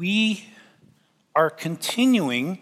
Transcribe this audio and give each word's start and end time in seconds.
we 0.00 0.46
are 1.36 1.50
continuing. 1.50 2.58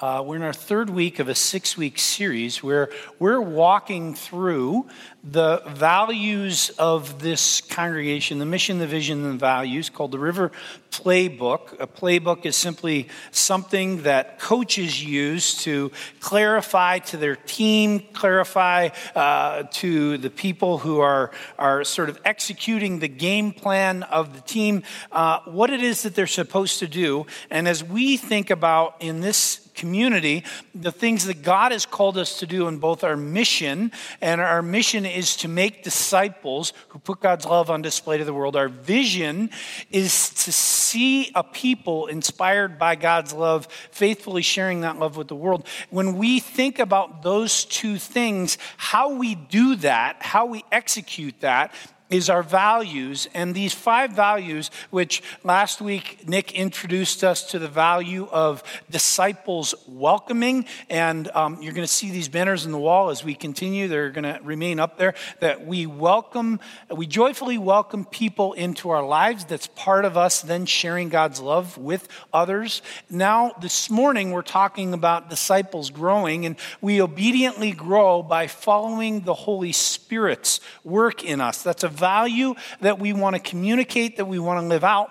Uh, 0.00 0.20
we're 0.26 0.34
in 0.34 0.42
our 0.42 0.52
third 0.52 0.90
week 0.90 1.20
of 1.20 1.28
a 1.28 1.36
six 1.36 1.76
week 1.76 2.00
series 2.00 2.64
where 2.64 2.90
we're 3.20 3.40
walking 3.40 4.12
through 4.12 4.84
the 5.22 5.62
values 5.68 6.70
of 6.80 7.22
this 7.22 7.60
congregation, 7.60 8.40
the 8.40 8.44
mission, 8.44 8.80
the 8.80 8.88
vision, 8.88 9.24
and 9.24 9.34
the 9.34 9.38
values 9.38 9.88
called 9.88 10.10
the 10.10 10.18
River 10.18 10.50
Playbook. 10.90 11.80
A 11.80 11.86
playbook 11.86 12.44
is 12.44 12.56
simply 12.56 13.06
something 13.30 14.02
that 14.02 14.40
coaches 14.40 15.02
use 15.02 15.62
to 15.62 15.92
clarify 16.18 16.98
to 16.98 17.16
their 17.16 17.36
team, 17.36 18.00
clarify 18.12 18.88
uh, 19.14 19.62
to 19.74 20.18
the 20.18 20.28
people 20.28 20.78
who 20.78 20.98
are, 20.98 21.30
are 21.56 21.84
sort 21.84 22.08
of 22.08 22.20
executing 22.24 22.98
the 22.98 23.06
game 23.06 23.52
plan 23.52 24.02
of 24.02 24.34
the 24.34 24.40
team, 24.40 24.82
uh, 25.12 25.38
what 25.44 25.70
it 25.70 25.84
is 25.84 26.02
that 26.02 26.16
they're 26.16 26.26
supposed 26.26 26.80
to 26.80 26.88
do. 26.88 27.26
And 27.48 27.68
as 27.68 27.84
we 27.84 28.16
think 28.16 28.50
about 28.50 28.96
in 28.98 29.20
this 29.20 29.63
community, 29.74 30.44
the 30.74 30.92
things 30.92 31.26
that 31.26 31.42
God 31.42 31.72
has 31.72 31.86
called 31.86 32.16
us 32.16 32.38
to 32.38 32.46
do 32.46 32.68
in 32.68 32.78
both 32.78 33.04
our 33.04 33.16
mission, 33.16 33.92
and 34.20 34.40
our 34.40 34.62
mission 34.62 35.04
is 35.04 35.36
to 35.36 35.48
make 35.48 35.82
disciples 35.82 36.72
who 36.88 36.98
put 36.98 37.20
God's 37.20 37.44
love 37.44 37.70
on 37.70 37.82
display 37.82 38.18
to 38.18 38.24
the 38.24 38.34
world. 38.34 38.56
Our 38.56 38.68
vision 38.68 39.50
is 39.90 40.30
to 40.44 40.52
see 40.52 41.30
a 41.34 41.42
people 41.42 42.06
inspired 42.06 42.78
by 42.78 42.94
God's 42.94 43.32
love, 43.32 43.66
faithfully 43.90 44.42
sharing 44.42 44.82
that 44.82 44.98
love 44.98 45.16
with 45.16 45.28
the 45.28 45.34
world. 45.34 45.66
When 45.90 46.16
we 46.16 46.40
think 46.40 46.78
about 46.78 47.22
those 47.22 47.64
two 47.64 47.98
things, 47.98 48.58
how 48.76 49.14
we 49.14 49.34
do 49.34 49.76
that, 49.76 50.16
how 50.20 50.46
we 50.46 50.64
execute 50.70 51.40
that, 51.40 51.74
is 52.14 52.30
our 52.30 52.44
values. 52.44 53.28
And 53.34 53.56
these 53.56 53.74
five 53.74 54.12
values, 54.12 54.70
which 54.90 55.20
last 55.42 55.80
week 55.80 56.28
Nick 56.28 56.52
introduced 56.52 57.24
us 57.24 57.50
to 57.50 57.58
the 57.58 57.66
value 57.66 58.28
of 58.30 58.62
disciples 58.88 59.74
welcoming. 59.88 60.66
And 60.88 61.28
um, 61.34 61.60
you're 61.60 61.72
going 61.72 61.86
to 61.86 61.92
see 61.92 62.12
these 62.12 62.28
banners 62.28 62.66
in 62.66 62.70
the 62.70 62.78
wall 62.78 63.10
as 63.10 63.24
we 63.24 63.34
continue. 63.34 63.88
They're 63.88 64.10
going 64.10 64.32
to 64.32 64.38
remain 64.44 64.78
up 64.78 64.96
there. 64.96 65.14
That 65.40 65.66
we 65.66 65.86
welcome, 65.86 66.60
we 66.88 67.08
joyfully 67.08 67.58
welcome 67.58 68.04
people 68.04 68.52
into 68.52 68.90
our 68.90 69.04
lives. 69.04 69.44
That's 69.44 69.66
part 69.66 70.04
of 70.04 70.16
us 70.16 70.40
then 70.40 70.66
sharing 70.66 71.08
God's 71.08 71.40
love 71.40 71.76
with 71.76 72.06
others. 72.32 72.80
Now, 73.10 73.54
this 73.60 73.90
morning, 73.90 74.30
we're 74.30 74.42
talking 74.42 74.94
about 74.94 75.30
disciples 75.30 75.90
growing, 75.90 76.46
and 76.46 76.54
we 76.80 77.02
obediently 77.02 77.72
grow 77.72 78.22
by 78.22 78.46
following 78.46 79.22
the 79.22 79.34
Holy 79.34 79.72
Spirit's 79.72 80.60
work 80.84 81.24
in 81.24 81.40
us. 81.40 81.62
That's 81.62 81.82
a 81.82 81.88
value 82.04 82.54
that 82.82 82.98
we 82.98 83.14
want 83.14 83.34
to 83.34 83.40
communicate, 83.40 84.18
that 84.18 84.26
we 84.26 84.38
want 84.38 84.60
to 84.60 84.66
live 84.66 84.84
out. 84.84 85.10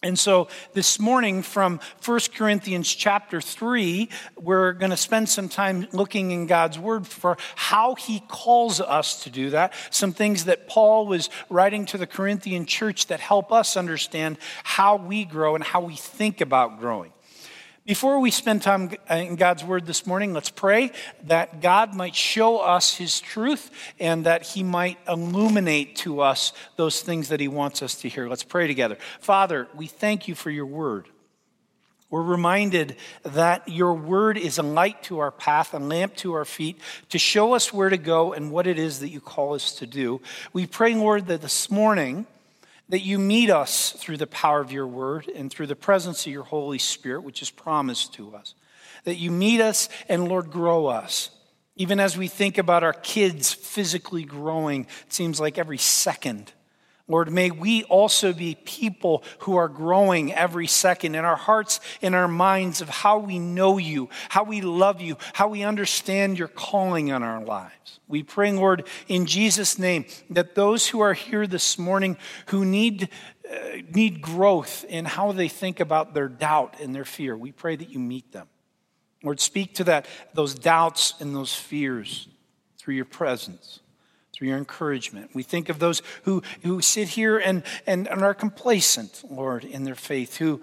And 0.00 0.16
so 0.16 0.46
this 0.74 1.00
morning 1.00 1.42
from 1.42 1.80
1 2.04 2.20
Corinthians 2.36 2.88
chapter 2.94 3.40
3, 3.40 4.08
we're 4.40 4.72
going 4.74 4.92
to 4.92 4.96
spend 4.96 5.28
some 5.28 5.48
time 5.48 5.88
looking 5.92 6.30
in 6.30 6.46
God's 6.46 6.78
word 6.78 7.04
for 7.04 7.36
how 7.56 7.96
he 7.96 8.20
calls 8.28 8.80
us 8.80 9.24
to 9.24 9.30
do 9.30 9.50
that. 9.50 9.74
Some 9.90 10.12
things 10.12 10.44
that 10.44 10.68
Paul 10.68 11.08
was 11.08 11.30
writing 11.50 11.84
to 11.86 11.98
the 11.98 12.06
Corinthian 12.06 12.64
church 12.64 13.08
that 13.08 13.18
help 13.18 13.50
us 13.50 13.76
understand 13.76 14.38
how 14.62 14.96
we 14.96 15.24
grow 15.24 15.56
and 15.56 15.64
how 15.64 15.80
we 15.80 15.96
think 15.96 16.40
about 16.40 16.78
growing. 16.78 17.12
Before 17.86 18.20
we 18.20 18.30
spend 18.30 18.60
time 18.60 18.90
in 19.08 19.36
God's 19.36 19.64
Word 19.64 19.86
this 19.86 20.06
morning, 20.06 20.34
let's 20.34 20.50
pray 20.50 20.92
that 21.24 21.62
God 21.62 21.94
might 21.94 22.14
show 22.14 22.58
us 22.58 22.94
His 22.94 23.20
truth 23.20 23.70
and 23.98 24.26
that 24.26 24.42
He 24.42 24.62
might 24.62 24.98
illuminate 25.08 25.96
to 25.96 26.20
us 26.20 26.52
those 26.76 27.00
things 27.00 27.30
that 27.30 27.40
He 27.40 27.48
wants 27.48 27.82
us 27.82 27.94
to 28.02 28.08
hear. 28.08 28.28
Let's 28.28 28.44
pray 28.44 28.66
together. 28.66 28.98
Father, 29.20 29.66
we 29.74 29.86
thank 29.86 30.28
you 30.28 30.34
for 30.34 30.50
your 30.50 30.66
Word. 30.66 31.08
We're 32.10 32.22
reminded 32.22 32.96
that 33.22 33.68
your 33.68 33.94
word 33.94 34.36
is 34.36 34.58
a 34.58 34.64
light 34.64 35.04
to 35.04 35.20
our 35.20 35.30
path, 35.30 35.72
a 35.74 35.78
lamp 35.78 36.16
to 36.16 36.32
our 36.32 36.44
feet, 36.44 36.80
to 37.10 37.20
show 37.20 37.54
us 37.54 37.72
where 37.72 37.88
to 37.88 37.96
go 37.96 38.32
and 38.32 38.50
what 38.50 38.66
it 38.66 38.80
is 38.80 38.98
that 38.98 39.10
you 39.10 39.20
call 39.20 39.54
us 39.54 39.76
to 39.76 39.86
do. 39.86 40.20
We 40.52 40.66
pray, 40.66 40.94
Lord, 40.96 41.28
that 41.28 41.40
this 41.40 41.70
morning, 41.70 42.26
that 42.90 43.00
you 43.00 43.18
meet 43.18 43.50
us 43.50 43.92
through 43.92 44.18
the 44.18 44.26
power 44.26 44.60
of 44.60 44.72
your 44.72 44.86
word 44.86 45.28
and 45.28 45.50
through 45.50 45.68
the 45.68 45.76
presence 45.76 46.26
of 46.26 46.32
your 46.32 46.44
Holy 46.44 46.78
Spirit, 46.78 47.22
which 47.22 47.40
is 47.40 47.50
promised 47.50 48.14
to 48.14 48.34
us. 48.34 48.54
That 49.04 49.16
you 49.16 49.30
meet 49.30 49.60
us 49.60 49.88
and, 50.08 50.28
Lord, 50.28 50.50
grow 50.50 50.86
us. 50.86 51.30
Even 51.76 52.00
as 52.00 52.18
we 52.18 52.28
think 52.28 52.58
about 52.58 52.82
our 52.82 52.92
kids 52.92 53.52
physically 53.52 54.24
growing, 54.24 54.82
it 55.06 55.12
seems 55.12 55.40
like 55.40 55.56
every 55.56 55.78
second 55.78 56.52
Lord, 57.10 57.32
may 57.32 57.50
we 57.50 57.82
also 57.84 58.32
be 58.32 58.54
people 58.54 59.24
who 59.40 59.56
are 59.56 59.68
growing 59.68 60.32
every 60.32 60.68
second 60.68 61.16
in 61.16 61.24
our 61.24 61.34
hearts, 61.34 61.80
in 62.00 62.14
our 62.14 62.28
minds 62.28 62.80
of 62.80 62.88
how 62.88 63.18
we 63.18 63.40
know 63.40 63.78
you, 63.78 64.08
how 64.28 64.44
we 64.44 64.60
love 64.60 65.00
you, 65.00 65.16
how 65.32 65.48
we 65.48 65.64
understand 65.64 66.38
your 66.38 66.46
calling 66.46 67.10
on 67.10 67.24
our 67.24 67.44
lives. 67.44 67.98
We 68.06 68.22
pray, 68.22 68.52
Lord, 68.52 68.86
in 69.08 69.26
Jesus' 69.26 69.76
name, 69.76 70.04
that 70.30 70.54
those 70.54 70.86
who 70.86 71.00
are 71.00 71.12
here 71.14 71.48
this 71.48 71.80
morning 71.80 72.16
who 72.46 72.64
need, 72.64 73.08
uh, 73.52 73.78
need 73.92 74.22
growth 74.22 74.84
in 74.88 75.04
how 75.04 75.32
they 75.32 75.48
think 75.48 75.80
about 75.80 76.14
their 76.14 76.28
doubt 76.28 76.76
and 76.80 76.94
their 76.94 77.04
fear, 77.04 77.36
we 77.36 77.50
pray 77.50 77.74
that 77.74 77.90
you 77.90 77.98
meet 77.98 78.30
them. 78.30 78.46
Lord, 79.24 79.40
speak 79.40 79.74
to 79.74 79.84
that, 79.84 80.06
those 80.32 80.54
doubts 80.54 81.14
and 81.18 81.34
those 81.34 81.52
fears 81.52 82.28
through 82.78 82.94
your 82.94 83.04
presence 83.04 83.80
through 84.40 84.48
your 84.48 84.56
encouragement. 84.56 85.30
We 85.34 85.42
think 85.42 85.68
of 85.68 85.78
those 85.78 86.00
who, 86.22 86.42
who 86.62 86.80
sit 86.80 87.08
here 87.08 87.36
and, 87.36 87.62
and, 87.86 88.08
and 88.08 88.22
are 88.22 88.32
complacent, 88.32 89.22
Lord, 89.30 89.64
in 89.64 89.84
their 89.84 89.94
faith, 89.94 90.38
who, 90.38 90.62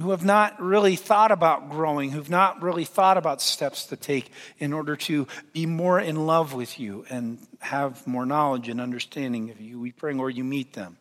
who 0.00 0.12
have 0.12 0.24
not 0.24 0.62
really 0.62 0.94
thought 0.94 1.32
about 1.32 1.68
growing, 1.68 2.12
who've 2.12 2.30
not 2.30 2.62
really 2.62 2.84
thought 2.84 3.18
about 3.18 3.42
steps 3.42 3.86
to 3.86 3.96
take 3.96 4.30
in 4.60 4.72
order 4.72 4.94
to 4.94 5.26
be 5.52 5.66
more 5.66 5.98
in 5.98 6.24
love 6.24 6.54
with 6.54 6.78
you 6.78 7.04
and 7.10 7.38
have 7.58 8.06
more 8.06 8.24
knowledge 8.24 8.68
and 8.68 8.80
understanding 8.80 9.50
of 9.50 9.60
you. 9.60 9.80
We 9.80 9.90
pray, 9.90 10.14
Lord, 10.14 10.36
you 10.36 10.44
meet 10.44 10.74
them. 10.74 10.96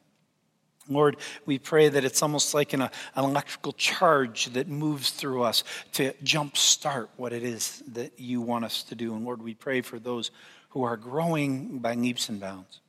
Lord, 0.90 1.18
we 1.46 1.59
pray 1.59 1.90
that 1.90 2.03
it's 2.03 2.24
almost 2.24 2.56
like 2.56 2.74
an, 2.74 2.81
an 2.81 2.90
electrical 3.16 3.74
charge 3.74 4.47
that 4.53 4.68
moves 4.68 5.12
through 5.12 5.44
us 5.44 5.64
to 5.94 6.14
jumpstart 6.24 7.09
what 7.18 7.34
it 7.34 7.44
is 7.44 7.84
that 7.94 8.19
you 8.19 8.41
want 8.41 8.66
us 8.66 8.81
to 8.84 8.96
do. 8.96 9.14
And 9.14 9.25
Lord, 9.25 9.44
we 9.44 9.53
pray 9.53 9.81
for 9.81 10.00
those 10.00 10.31
who 10.75 10.84
are 10.84 10.97
growing 10.97 11.80
by 11.80 11.94
leaps 11.94 12.28
and 12.28 12.41
bounds. 12.41 12.81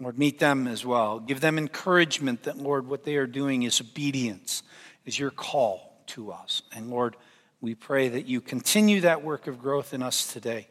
Lord, 0.00 0.18
meet 0.18 0.40
them 0.40 0.66
as 0.66 0.84
well. 0.84 1.20
Give 1.20 1.40
them 1.40 1.56
encouragement 1.56 2.42
that, 2.42 2.58
Lord, 2.58 2.88
what 2.88 3.04
they 3.04 3.14
are 3.14 3.28
doing 3.28 3.62
is 3.62 3.80
obedience, 3.80 4.64
is 5.04 5.16
your 5.16 5.30
call 5.30 6.02
to 6.08 6.32
us. 6.32 6.62
And 6.74 6.90
Lord, 6.90 7.14
we 7.60 7.76
pray 7.76 8.08
that 8.08 8.26
you 8.26 8.40
continue 8.40 9.02
that 9.02 9.22
work 9.22 9.46
of 9.46 9.60
growth 9.60 9.94
in 9.94 10.02
us 10.02 10.32
today. 10.32 10.66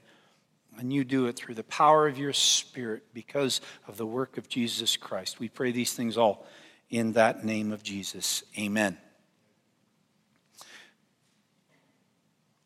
And 0.77 0.91
you 0.91 1.05
do 1.05 1.27
it 1.27 1.37
through 1.37 1.55
the 1.55 1.63
power 1.63 2.05
of 2.05 2.17
your 2.17 2.33
Spirit 2.33 3.03
because 3.13 3.61
of 3.87 3.95
the 3.95 4.05
work 4.05 4.37
of 4.37 4.49
Jesus 4.49 4.97
Christ. 4.97 5.39
We 5.39 5.47
pray 5.47 5.71
these 5.71 5.93
things 5.93 6.17
all 6.17 6.45
in 6.89 7.13
that 7.13 7.45
name 7.45 7.71
of 7.71 7.81
Jesus. 7.81 8.43
Amen. 8.59 8.97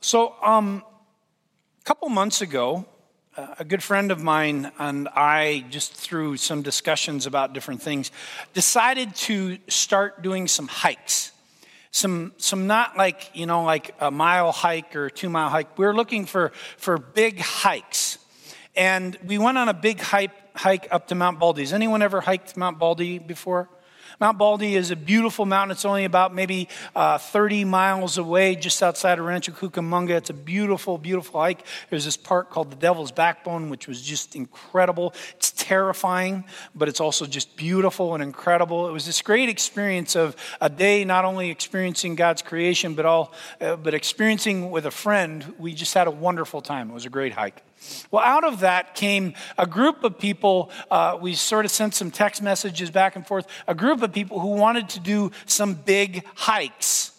So, 0.01 0.33
um, 0.41 0.81
a 1.79 1.83
couple 1.83 2.09
months 2.09 2.41
ago, 2.41 2.87
a 3.59 3.65
good 3.65 3.83
friend 3.83 4.11
of 4.11 4.21
mine 4.21 4.71
and 4.79 5.07
I, 5.09 5.65
just 5.69 5.93
through 5.93 6.37
some 6.37 6.61
discussions 6.61 7.25
about 7.25 7.53
different 7.53 7.81
things, 7.81 8.11
decided 8.53 9.15
to 9.15 9.57
start 9.67 10.21
doing 10.21 10.47
some 10.47 10.67
hikes. 10.67 11.31
Some, 11.91 12.33
some 12.37 12.67
not 12.67 12.97
like, 12.97 13.31
you 13.33 13.45
know, 13.45 13.63
like 13.63 13.95
a 13.99 14.11
mile 14.11 14.51
hike 14.51 14.95
or 14.95 15.09
two 15.09 15.29
mile 15.29 15.49
hike. 15.49 15.77
We 15.77 15.85
are 15.85 15.93
looking 15.93 16.25
for, 16.25 16.51
for 16.77 16.97
big 16.97 17.39
hikes. 17.39 18.17
And 18.75 19.17
we 19.25 19.37
went 19.37 19.57
on 19.57 19.69
a 19.69 19.73
big 19.73 19.99
hike, 19.99 20.31
hike 20.55 20.87
up 20.91 21.07
to 21.07 21.15
Mount 21.15 21.39
Baldy. 21.39 21.63
Has 21.63 21.73
anyone 21.73 22.01
ever 22.01 22.21
hiked 22.21 22.55
Mount 22.55 22.77
Baldy 22.79 23.19
before? 23.19 23.69
Mount 24.19 24.37
Baldy 24.37 24.75
is 24.75 24.91
a 24.91 24.97
beautiful 24.97 25.45
mountain. 25.45 25.71
It's 25.71 25.85
only 25.85 26.03
about 26.03 26.35
maybe 26.35 26.67
uh, 26.93 27.17
30 27.17 27.63
miles 27.63 28.17
away, 28.17 28.55
just 28.55 28.83
outside 28.83 29.17
of 29.17 29.23
Rancho 29.23 29.53
Cucamonga. 29.53 30.09
It's 30.09 30.29
a 30.29 30.33
beautiful, 30.33 30.97
beautiful 30.97 31.39
hike. 31.39 31.65
There's 31.89 32.03
this 32.03 32.17
park 32.17 32.49
called 32.49 32.69
the 32.69 32.75
Devil's 32.75 33.13
Backbone, 33.13 33.69
which 33.69 33.87
was 33.87 34.01
just 34.01 34.35
incredible. 34.35 35.13
It's 35.37 35.51
terrifying, 35.51 36.43
but 36.75 36.89
it's 36.89 36.99
also 36.99 37.25
just 37.25 37.55
beautiful 37.55 38.13
and 38.13 38.21
incredible. 38.21 38.89
It 38.89 38.91
was 38.91 39.05
this 39.05 39.21
great 39.21 39.47
experience 39.47 40.17
of 40.17 40.35
a 40.59 40.69
day 40.69 41.05
not 41.05 41.23
only 41.23 41.49
experiencing 41.49 42.15
God's 42.15 42.41
creation, 42.41 42.95
but 42.95 43.05
all, 43.05 43.31
uh, 43.61 43.77
but 43.77 43.93
experiencing 43.93 44.69
with 44.69 44.85
a 44.85 44.91
friend. 44.91 45.53
We 45.57 45.73
just 45.73 45.93
had 45.93 46.07
a 46.07 46.11
wonderful 46.11 46.59
time. 46.59 46.89
It 46.89 46.93
was 46.93 47.05
a 47.05 47.09
great 47.09 47.31
hike. 47.31 47.63
Well, 48.11 48.23
out 48.23 48.43
of 48.43 48.61
that 48.61 48.95
came 48.95 49.33
a 49.57 49.65
group 49.65 50.03
of 50.03 50.19
people. 50.19 50.71
Uh, 50.89 51.17
we 51.21 51.35
sort 51.35 51.65
of 51.65 51.71
sent 51.71 51.93
some 51.93 52.11
text 52.11 52.41
messages 52.41 52.91
back 52.91 53.15
and 53.15 53.25
forth. 53.25 53.47
A 53.67 53.75
group 53.75 54.01
of 54.01 54.11
people 54.11 54.39
who 54.39 54.49
wanted 54.49 54.89
to 54.89 54.99
do 54.99 55.31
some 55.45 55.73
big 55.73 56.25
hikes. 56.35 57.11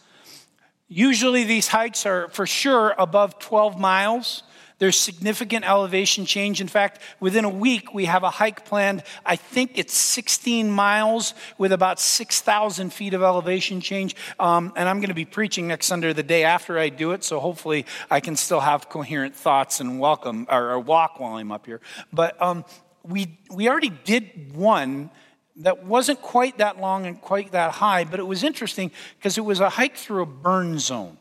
Usually, 0.89 1.45
these 1.45 1.69
hikes 1.69 2.05
are 2.05 2.29
for 2.31 2.47
sure 2.47 2.95
above 2.99 3.39
12 3.39 3.79
miles. 3.79 4.43
There's 4.81 4.99
significant 4.99 5.69
elevation 5.69 6.25
change. 6.25 6.62
In 6.62 6.67
fact, 6.67 7.03
within 7.21 7.44
a 7.44 7.50
week, 7.50 7.93
we 7.93 8.06
have 8.06 8.23
a 8.23 8.31
hike 8.31 8.65
planned. 8.65 9.03
I 9.27 9.37
think 9.37 9.73
it's 9.75 9.93
16 9.93 10.71
miles 10.71 11.35
with 11.59 11.71
about 11.71 12.00
6,000 12.00 12.91
feet 12.91 13.12
of 13.12 13.23
elevation 13.23 13.82
change. 13.82 14.17
Um, 14.38 14.73
and 14.77 14.88
I'm 14.88 15.00
going 15.00 15.09
to 15.09 15.15
be 15.15 15.27
preaching 15.27 15.69
next 15.69 15.85
Sunday, 15.85 16.15
the 16.15 16.23
day 16.23 16.44
after 16.44 16.79
I 16.79 16.88
do 16.88 17.12
it. 17.12 17.25
So 17.25 17.41
hopefully, 17.41 17.85
I 18.11 18.21
can 18.21 18.37
still 18.37 18.61
have 18.61 18.88
coherent 18.88 19.37
thoughts 19.37 19.81
and 19.81 20.00
welcome 20.00 20.47
or, 20.50 20.71
or 20.71 20.81
walk 20.81 21.21
while 21.21 21.35
I'm 21.35 21.53
up 21.53 21.67
here. 21.67 21.83
But 22.11 22.41
um, 22.41 22.65
we 23.05 23.38
we 23.50 23.69
already 23.69 23.91
did 23.91 24.55
one 24.56 25.11
that 25.56 25.85
wasn't 25.85 26.23
quite 26.23 26.56
that 26.56 26.81
long 26.81 27.05
and 27.05 27.21
quite 27.21 27.53
that 27.53 27.73
high, 27.73 28.05
but 28.05 28.19
it 28.19 28.26
was 28.26 28.43
interesting 28.43 28.91
because 29.19 29.37
it 29.37 29.44
was 29.44 29.61
a 29.61 29.69
hike 29.69 29.97
through 29.97 30.23
a 30.23 30.26
burn 30.26 30.79
zone. 30.79 31.19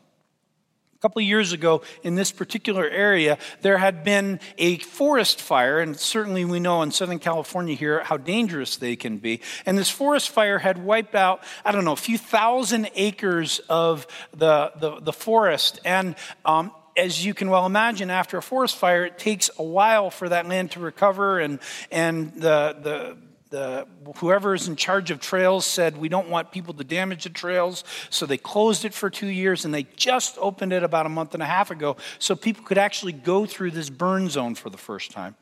A 1.00 1.08
couple 1.08 1.22
of 1.22 1.26
years 1.26 1.54
ago, 1.54 1.80
in 2.02 2.14
this 2.14 2.30
particular 2.30 2.86
area, 2.86 3.38
there 3.62 3.78
had 3.78 4.04
been 4.04 4.38
a 4.58 4.76
forest 4.80 5.40
fire, 5.40 5.80
and 5.80 5.98
certainly 5.98 6.44
we 6.44 6.60
know 6.60 6.82
in 6.82 6.90
Southern 6.90 7.18
California 7.18 7.74
here 7.74 8.04
how 8.04 8.18
dangerous 8.18 8.76
they 8.76 8.96
can 8.96 9.16
be. 9.16 9.40
And 9.64 9.78
this 9.78 9.88
forest 9.88 10.28
fire 10.28 10.58
had 10.58 10.84
wiped 10.84 11.14
out, 11.14 11.42
I 11.64 11.72
don't 11.72 11.86
know, 11.86 11.92
a 11.92 11.96
few 11.96 12.18
thousand 12.18 12.90
acres 12.94 13.62
of 13.70 14.06
the, 14.36 14.72
the, 14.78 15.00
the 15.00 15.12
forest. 15.14 15.80
And 15.86 16.16
um, 16.44 16.70
as 16.98 17.24
you 17.24 17.32
can 17.32 17.48
well 17.48 17.64
imagine, 17.64 18.10
after 18.10 18.36
a 18.36 18.42
forest 18.42 18.76
fire, 18.76 19.06
it 19.06 19.18
takes 19.18 19.48
a 19.58 19.64
while 19.64 20.10
for 20.10 20.28
that 20.28 20.48
land 20.48 20.72
to 20.72 20.80
recover, 20.80 21.40
and, 21.40 21.60
and 21.90 22.34
the, 22.34 22.76
the 22.82 23.16
the, 23.50 23.86
whoever 24.16 24.54
is 24.54 24.68
in 24.68 24.76
charge 24.76 25.10
of 25.10 25.20
trails 25.20 25.66
said 25.66 25.96
we 25.96 26.08
don't 26.08 26.28
want 26.28 26.52
people 26.52 26.72
to 26.74 26.84
damage 26.84 27.24
the 27.24 27.30
trails. 27.30 27.84
So 28.08 28.24
they 28.24 28.38
closed 28.38 28.84
it 28.84 28.94
for 28.94 29.10
two 29.10 29.26
years 29.26 29.64
and 29.64 29.74
they 29.74 29.82
just 29.96 30.38
opened 30.40 30.72
it 30.72 30.82
about 30.82 31.06
a 31.06 31.08
month 31.08 31.34
and 31.34 31.42
a 31.42 31.46
half 31.46 31.70
ago 31.70 31.96
so 32.18 32.34
people 32.34 32.64
could 32.64 32.78
actually 32.78 33.12
go 33.12 33.46
through 33.46 33.72
this 33.72 33.90
burn 33.90 34.28
zone 34.28 34.54
for 34.54 34.70
the 34.70 34.78
first 34.78 35.10
time. 35.10 35.34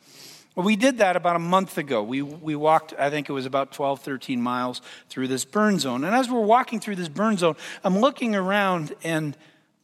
Well 0.55 0.65
we 0.65 0.75
did 0.75 0.99
that 0.99 1.17
about 1.17 1.37
a 1.37 1.41
month 1.41 1.79
ago. 1.79 2.03
We, 2.03 2.23
we 2.23 2.57
walked 2.57 2.95
i 2.99 3.11
think 3.11 3.29
it 3.29 3.33
was 3.33 3.47
about 3.47 3.73
12 3.73 4.01
13 4.01 4.41
miles 4.41 4.81
through 5.09 5.29
this 5.29 5.45
burn 5.45 5.79
zone. 5.79 6.03
And 6.03 6.17
as 6.17 6.31
we're 6.31 6.41
walking 6.41 6.81
through 6.81 6.97
this 6.97 7.09
burn 7.09 7.37
zone 7.37 7.57
i'm 7.85 7.99
looking 7.99 8.35
around 8.35 8.95
and 9.05 9.37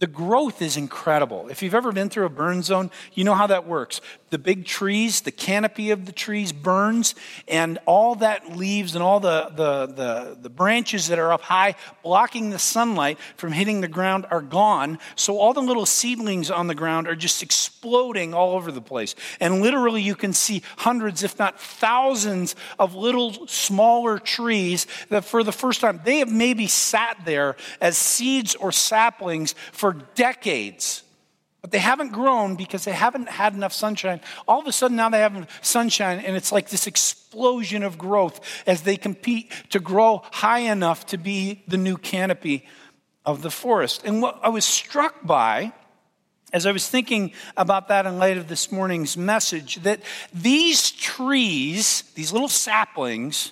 the 0.04 0.10
growth 0.10 0.60
is 0.60 0.76
incredible. 0.76 1.48
If 1.48 1.62
you've 1.62 1.74
ever 1.74 1.90
been 1.90 2.10
through 2.10 2.26
a 2.26 2.28
burn 2.28 2.62
zone, 2.62 2.90
you 3.14 3.24
know 3.24 3.32
how 3.32 3.46
that 3.46 3.66
works. 3.66 4.02
The 4.28 4.36
big 4.36 4.66
trees, 4.66 5.22
the 5.22 5.30
canopy 5.30 5.92
of 5.92 6.04
the 6.04 6.12
trees 6.12 6.52
burns, 6.52 7.14
and 7.48 7.78
all 7.86 8.16
that 8.16 8.54
leaves 8.54 8.94
and 8.94 9.02
all 9.02 9.18
the, 9.18 9.50
the, 9.56 9.86
the, 9.86 10.38
the, 10.42 10.50
branches 10.50 11.08
that 11.08 11.18
are 11.18 11.32
up 11.32 11.40
high 11.40 11.74
blocking 12.02 12.50
the 12.50 12.58
sunlight 12.58 13.18
from 13.38 13.52
hitting 13.52 13.80
the 13.80 13.88
ground 13.88 14.26
are 14.30 14.42
gone. 14.42 14.98
So 15.16 15.38
all 15.38 15.54
the 15.54 15.62
little 15.62 15.86
seedlings 15.86 16.50
on 16.50 16.66
the 16.66 16.74
ground 16.74 17.08
are 17.08 17.16
just 17.16 17.42
exploding 17.42 18.34
all 18.34 18.56
over 18.56 18.70
the 18.70 18.82
place. 18.82 19.14
And 19.40 19.62
literally, 19.62 20.02
you 20.02 20.16
can 20.16 20.34
see 20.34 20.62
hundreds, 20.76 21.22
if 21.22 21.38
not 21.38 21.58
thousands, 21.58 22.56
of 22.78 22.94
little 22.94 23.46
smaller 23.46 24.18
trees 24.18 24.86
that 25.08 25.24
for 25.24 25.42
the 25.42 25.52
first 25.52 25.80
time, 25.80 26.02
they 26.04 26.18
have 26.18 26.30
maybe 26.30 26.66
sat 26.66 27.16
there 27.24 27.56
as 27.80 27.96
seeds 27.96 28.54
or 28.54 28.70
saplings 28.70 29.54
for 29.72 29.93
decades. 30.14 31.02
But 31.60 31.70
they 31.70 31.78
haven't 31.78 32.12
grown 32.12 32.56
because 32.56 32.84
they 32.84 32.92
haven't 32.92 33.28
had 33.28 33.54
enough 33.54 33.72
sunshine. 33.72 34.20
All 34.46 34.60
of 34.60 34.66
a 34.66 34.72
sudden, 34.72 34.98
now 34.98 35.08
they 35.08 35.20
have 35.20 35.48
sunshine, 35.62 36.18
and 36.18 36.36
it's 36.36 36.52
like 36.52 36.68
this 36.68 36.86
explosion 36.86 37.82
of 37.82 37.96
growth 37.96 38.40
as 38.66 38.82
they 38.82 38.98
compete 38.98 39.50
to 39.70 39.80
grow 39.80 40.22
high 40.30 40.58
enough 40.58 41.06
to 41.06 41.16
be 41.16 41.64
the 41.66 41.78
new 41.78 41.96
canopy 41.96 42.66
of 43.24 43.40
the 43.40 43.50
forest. 43.50 44.02
And 44.04 44.20
what 44.20 44.38
I 44.42 44.50
was 44.50 44.66
struck 44.66 45.24
by 45.24 45.72
as 46.52 46.66
I 46.66 46.72
was 46.72 46.88
thinking 46.88 47.32
about 47.56 47.88
that 47.88 48.06
in 48.06 48.18
light 48.18 48.36
of 48.36 48.46
this 48.46 48.70
morning's 48.70 49.16
message, 49.16 49.76
that 49.82 50.00
these 50.32 50.92
trees, 50.92 52.02
these 52.14 52.32
little 52.32 52.48
saplings, 52.48 53.50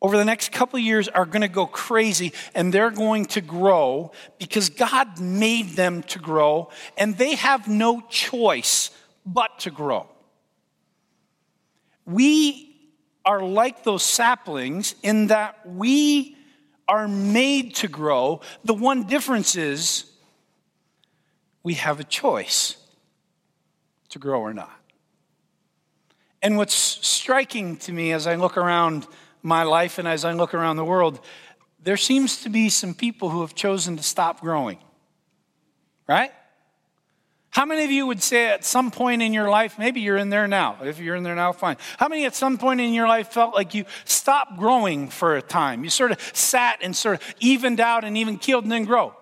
over 0.00 0.16
the 0.16 0.24
next 0.24 0.52
couple 0.52 0.78
years 0.78 1.08
are 1.08 1.26
going 1.26 1.42
to 1.42 1.48
go 1.48 1.66
crazy 1.66 2.32
and 2.54 2.72
they're 2.72 2.90
going 2.90 3.26
to 3.26 3.40
grow 3.40 4.12
because 4.38 4.68
God 4.68 5.20
made 5.20 5.70
them 5.70 6.02
to 6.04 6.18
grow 6.18 6.70
and 6.96 7.16
they 7.16 7.34
have 7.34 7.66
no 7.66 8.00
choice 8.08 8.90
but 9.26 9.58
to 9.60 9.70
grow. 9.70 10.08
We 12.04 12.76
are 13.24 13.42
like 13.42 13.82
those 13.82 14.02
saplings 14.02 14.94
in 15.02 15.26
that 15.26 15.58
we 15.66 16.36
are 16.86 17.08
made 17.08 17.74
to 17.76 17.88
grow. 17.88 18.40
The 18.64 18.74
one 18.74 19.02
difference 19.02 19.56
is 19.56 20.04
we 21.62 21.74
have 21.74 22.00
a 22.00 22.04
choice 22.04 22.76
to 24.10 24.18
grow 24.18 24.40
or 24.40 24.54
not. 24.54 24.70
And 26.40 26.56
what's 26.56 26.74
striking 26.74 27.76
to 27.78 27.92
me 27.92 28.12
as 28.12 28.26
I 28.26 28.36
look 28.36 28.56
around 28.56 29.06
my 29.42 29.62
life 29.62 29.98
and 29.98 30.08
as 30.08 30.24
I 30.24 30.32
look 30.32 30.54
around 30.54 30.76
the 30.76 30.84
world, 30.84 31.20
there 31.82 31.96
seems 31.96 32.42
to 32.42 32.48
be 32.48 32.68
some 32.68 32.94
people 32.94 33.30
who 33.30 33.40
have 33.40 33.54
chosen 33.54 33.96
to 33.96 34.02
stop 34.02 34.40
growing. 34.40 34.78
Right? 36.06 36.32
How 37.50 37.64
many 37.64 37.84
of 37.84 37.90
you 37.90 38.06
would 38.06 38.22
say 38.22 38.46
at 38.50 38.64
some 38.64 38.90
point 38.90 39.22
in 39.22 39.32
your 39.32 39.48
life, 39.48 39.78
maybe 39.78 40.00
you're 40.00 40.16
in 40.16 40.30
there 40.30 40.46
now. 40.46 40.76
If 40.82 41.00
you're 41.00 41.16
in 41.16 41.22
there 41.22 41.34
now, 41.34 41.52
fine. 41.52 41.76
How 41.98 42.08
many 42.08 42.24
at 42.24 42.34
some 42.34 42.58
point 42.58 42.80
in 42.80 42.92
your 42.92 43.08
life 43.08 43.28
felt 43.28 43.54
like 43.54 43.74
you 43.74 43.84
stopped 44.04 44.58
growing 44.58 45.08
for 45.08 45.36
a 45.36 45.42
time? 45.42 45.82
You 45.82 45.90
sort 45.90 46.12
of 46.12 46.20
sat 46.34 46.80
and 46.82 46.94
sort 46.94 47.20
of 47.20 47.34
evened 47.40 47.80
out 47.80 48.04
and 48.04 48.16
even 48.16 48.38
keeled 48.38 48.64
and 48.64 48.72
then 48.72 48.84
grow. 48.84 49.14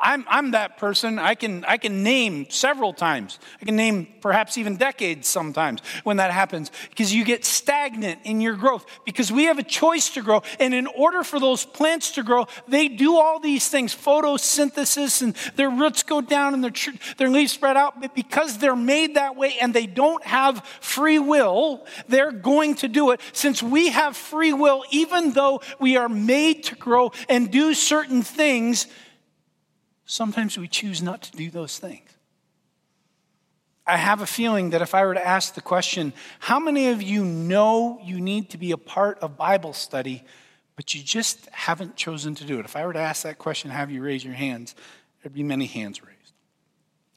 I'm, 0.00 0.24
I'm 0.28 0.52
that 0.52 0.78
person. 0.78 1.18
I 1.18 1.34
can, 1.34 1.64
I 1.64 1.76
can 1.76 2.04
name 2.04 2.48
several 2.50 2.92
times. 2.92 3.40
I 3.60 3.64
can 3.64 3.74
name 3.74 4.06
perhaps 4.20 4.56
even 4.56 4.76
decades 4.76 5.26
sometimes 5.26 5.80
when 6.04 6.18
that 6.18 6.30
happens 6.30 6.70
because 6.90 7.12
you 7.12 7.24
get 7.24 7.44
stagnant 7.44 8.20
in 8.22 8.40
your 8.40 8.54
growth 8.54 8.86
because 9.04 9.32
we 9.32 9.44
have 9.44 9.58
a 9.58 9.64
choice 9.64 10.10
to 10.10 10.22
grow. 10.22 10.42
And 10.60 10.72
in 10.72 10.86
order 10.86 11.24
for 11.24 11.40
those 11.40 11.64
plants 11.64 12.12
to 12.12 12.22
grow, 12.22 12.46
they 12.68 12.86
do 12.86 13.16
all 13.16 13.40
these 13.40 13.68
things 13.68 13.92
photosynthesis 13.92 15.20
and 15.20 15.34
their 15.56 15.70
roots 15.70 16.04
go 16.04 16.20
down 16.20 16.54
and 16.54 16.62
their, 16.62 16.72
their 17.16 17.28
leaves 17.28 17.50
spread 17.50 17.76
out. 17.76 18.00
But 18.00 18.14
because 18.14 18.58
they're 18.58 18.76
made 18.76 19.16
that 19.16 19.34
way 19.34 19.56
and 19.60 19.74
they 19.74 19.86
don't 19.86 20.24
have 20.24 20.64
free 20.80 21.18
will, 21.18 21.84
they're 22.06 22.30
going 22.30 22.76
to 22.76 22.88
do 22.88 23.10
it. 23.10 23.20
Since 23.32 23.64
we 23.64 23.88
have 23.88 24.16
free 24.16 24.52
will, 24.52 24.84
even 24.92 25.32
though 25.32 25.60
we 25.80 25.96
are 25.96 26.08
made 26.08 26.62
to 26.64 26.76
grow 26.76 27.10
and 27.28 27.50
do 27.50 27.74
certain 27.74 28.22
things, 28.22 28.86
sometimes 30.08 30.58
we 30.58 30.66
choose 30.66 31.02
not 31.02 31.22
to 31.22 31.32
do 31.32 31.50
those 31.50 31.78
things. 31.78 32.08
I 33.86 33.96
have 33.96 34.20
a 34.20 34.26
feeling 34.26 34.70
that 34.70 34.82
if 34.82 34.94
I 34.94 35.04
were 35.04 35.14
to 35.14 35.26
ask 35.26 35.54
the 35.54 35.60
question, 35.60 36.12
how 36.40 36.58
many 36.58 36.88
of 36.88 37.02
you 37.02 37.24
know 37.24 38.00
you 38.02 38.20
need 38.20 38.50
to 38.50 38.58
be 38.58 38.72
a 38.72 38.76
part 38.76 39.18
of 39.20 39.36
Bible 39.36 39.72
study, 39.72 40.24
but 40.76 40.94
you 40.94 41.02
just 41.02 41.48
haven't 41.50 41.96
chosen 41.96 42.34
to 42.36 42.44
do 42.44 42.58
it? 42.58 42.64
If 42.64 42.74
I 42.74 42.86
were 42.86 42.92
to 42.92 42.98
ask 42.98 43.22
that 43.22 43.38
question, 43.38 43.70
have 43.70 43.90
you 43.90 44.02
raise 44.02 44.24
your 44.24 44.34
hands? 44.34 44.74
There'd 45.22 45.34
be 45.34 45.42
many 45.42 45.66
hands 45.66 46.02
raised. 46.02 46.32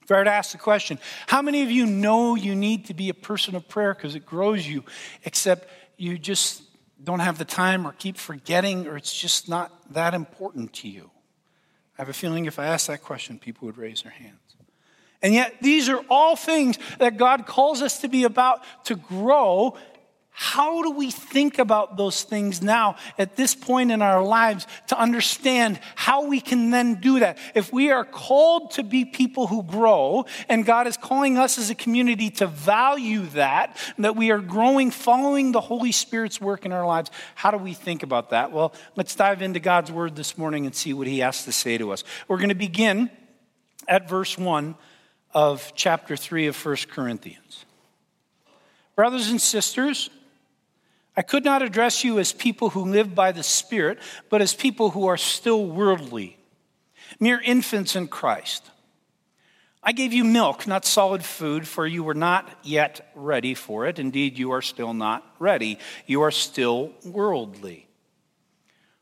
If 0.04 0.12
I 0.12 0.18
were 0.18 0.24
to 0.26 0.32
ask 0.32 0.52
the 0.52 0.58
question, 0.58 1.00
how 1.28 1.42
many 1.42 1.64
of 1.64 1.72
you 1.72 1.86
know 1.86 2.36
you 2.36 2.56
need 2.56 2.86
to 2.88 2.94
be 2.94 3.10
a 3.10 3.14
person 3.14 3.56
of 3.56 3.68
prayer 3.68 3.94
because 3.94 4.16
it 4.16 4.26
grows 4.26 4.68
you, 4.68 4.84
except 5.24 5.70
you 5.98 6.18
just 6.18 6.64
don't 7.04 7.20
have 7.20 7.38
the 7.38 7.46
time 7.46 7.86
or 7.86 7.94
keep 7.94 8.18
forgetting 8.18 8.88
or 8.88 8.98
it's 8.98 9.14
just 9.14 9.48
not 9.48 9.94
that 9.94 10.14
important 10.14 10.74
to 10.74 10.90
you? 10.90 11.10
I 12.02 12.04
have 12.04 12.10
a 12.10 12.14
feeling 12.14 12.46
if 12.46 12.58
I 12.58 12.66
asked 12.66 12.88
that 12.88 13.04
question, 13.04 13.38
people 13.38 13.68
would 13.68 13.78
raise 13.78 14.02
their 14.02 14.12
hands. 14.12 14.40
And 15.22 15.36
yet, 15.36 15.58
these 15.62 15.88
are 15.88 16.04
all 16.10 16.36
things 16.36 16.80
that 16.98 17.16
God 17.16 17.46
calls 17.46 17.84
us 17.84 18.02
to 18.02 18.08
be 18.08 18.24
about 18.24 18.64
to 18.86 18.96
grow. 18.96 19.78
How 20.34 20.82
do 20.82 20.92
we 20.92 21.12
think 21.12 21.60
about 21.60 21.98
those 21.98 22.24
things 22.24 22.62
now 22.62 22.96
at 23.18 23.36
this 23.36 23.54
point 23.54 23.92
in 23.92 24.02
our 24.02 24.24
lives 24.24 24.66
to 24.88 24.98
understand 24.98 25.80
how 25.96 26.26
we 26.26 26.40
can 26.40 26.72
then 26.72 26.96
do 26.96 27.20
that? 27.20 27.38
If 27.54 27.74
we 27.74 27.92
are 27.92 28.06
called 28.06 28.72
to 28.72 28.84
be 28.84 29.04
people 29.04 29.48
who 29.48 29.62
grow, 29.62 30.26
and 30.48 30.66
God 30.66 30.88
is 30.88 30.96
calling 30.96 31.38
us 31.38 31.58
as 31.58 31.70
a 31.70 31.76
community 31.76 32.30
to 32.32 32.48
value 32.48 33.26
that, 33.28 33.78
that 33.98 34.16
we 34.16 34.32
are 34.32 34.40
growing 34.40 34.90
following 34.90 35.52
the 35.52 35.62
Holy 35.62 35.92
Spirit's 35.92 36.40
work 36.40 36.66
in 36.66 36.72
our 36.72 36.86
lives, 36.86 37.12
how 37.36 37.52
do 37.52 37.58
we 37.58 37.74
think 37.74 38.02
about 38.02 38.30
that? 38.30 38.54
Well, 38.54 38.74
let's 38.96 39.16
dive 39.16 39.42
into 39.42 39.60
God's 39.60 39.92
word 39.92 40.16
this 40.16 40.38
morning 40.38 40.66
and 40.66 40.74
see 40.74 40.94
what 40.94 41.08
He 41.08 41.20
has 41.20 41.44
to 41.44 41.52
say 41.52 41.78
to 41.78 41.92
us. 41.92 42.06
We're 42.30 42.38
going 42.38 42.50
to 42.50 42.56
begin 42.56 43.12
at 43.88 44.08
verse 44.08 44.38
1 44.38 44.76
of 45.34 45.74
chapter 45.76 46.16
3 46.16 46.48
of 46.48 46.66
1 46.66 46.78
Corinthians. 46.90 47.66
Brothers 48.96 49.30
and 49.30 49.42
sisters, 49.42 50.10
I 51.22 51.24
could 51.24 51.46
not 51.46 51.62
address 51.62 52.04
you 52.04 52.18
as 52.18 52.34
people 52.34 52.72
who 52.72 52.84
live 52.84 53.14
by 53.14 53.32
the 53.32 53.44
Spirit, 53.44 54.00
but 54.32 54.42
as 54.42 54.56
people 54.56 54.90
who 54.90 55.06
are 55.06 55.18
still 55.18 55.64
worldly, 55.68 56.36
mere 57.20 57.40
infants 57.40 57.96
in 57.96 58.08
Christ. 58.08 58.72
I 59.84 59.92
gave 59.92 60.14
you 60.14 60.24
milk, 60.24 60.66
not 60.66 60.84
solid 60.84 61.24
food, 61.24 61.68
for 61.68 61.86
you 61.86 62.04
were 62.04 62.16
not 62.16 62.50
yet 62.64 63.12
ready 63.14 63.54
for 63.54 63.86
it. 63.86 64.00
Indeed, 64.00 64.40
you 64.40 64.50
are 64.50 64.64
still 64.64 64.96
not 64.96 65.24
ready. 65.38 65.78
You 66.08 66.24
are 66.24 66.32
still 66.32 66.92
worldly. 67.06 67.88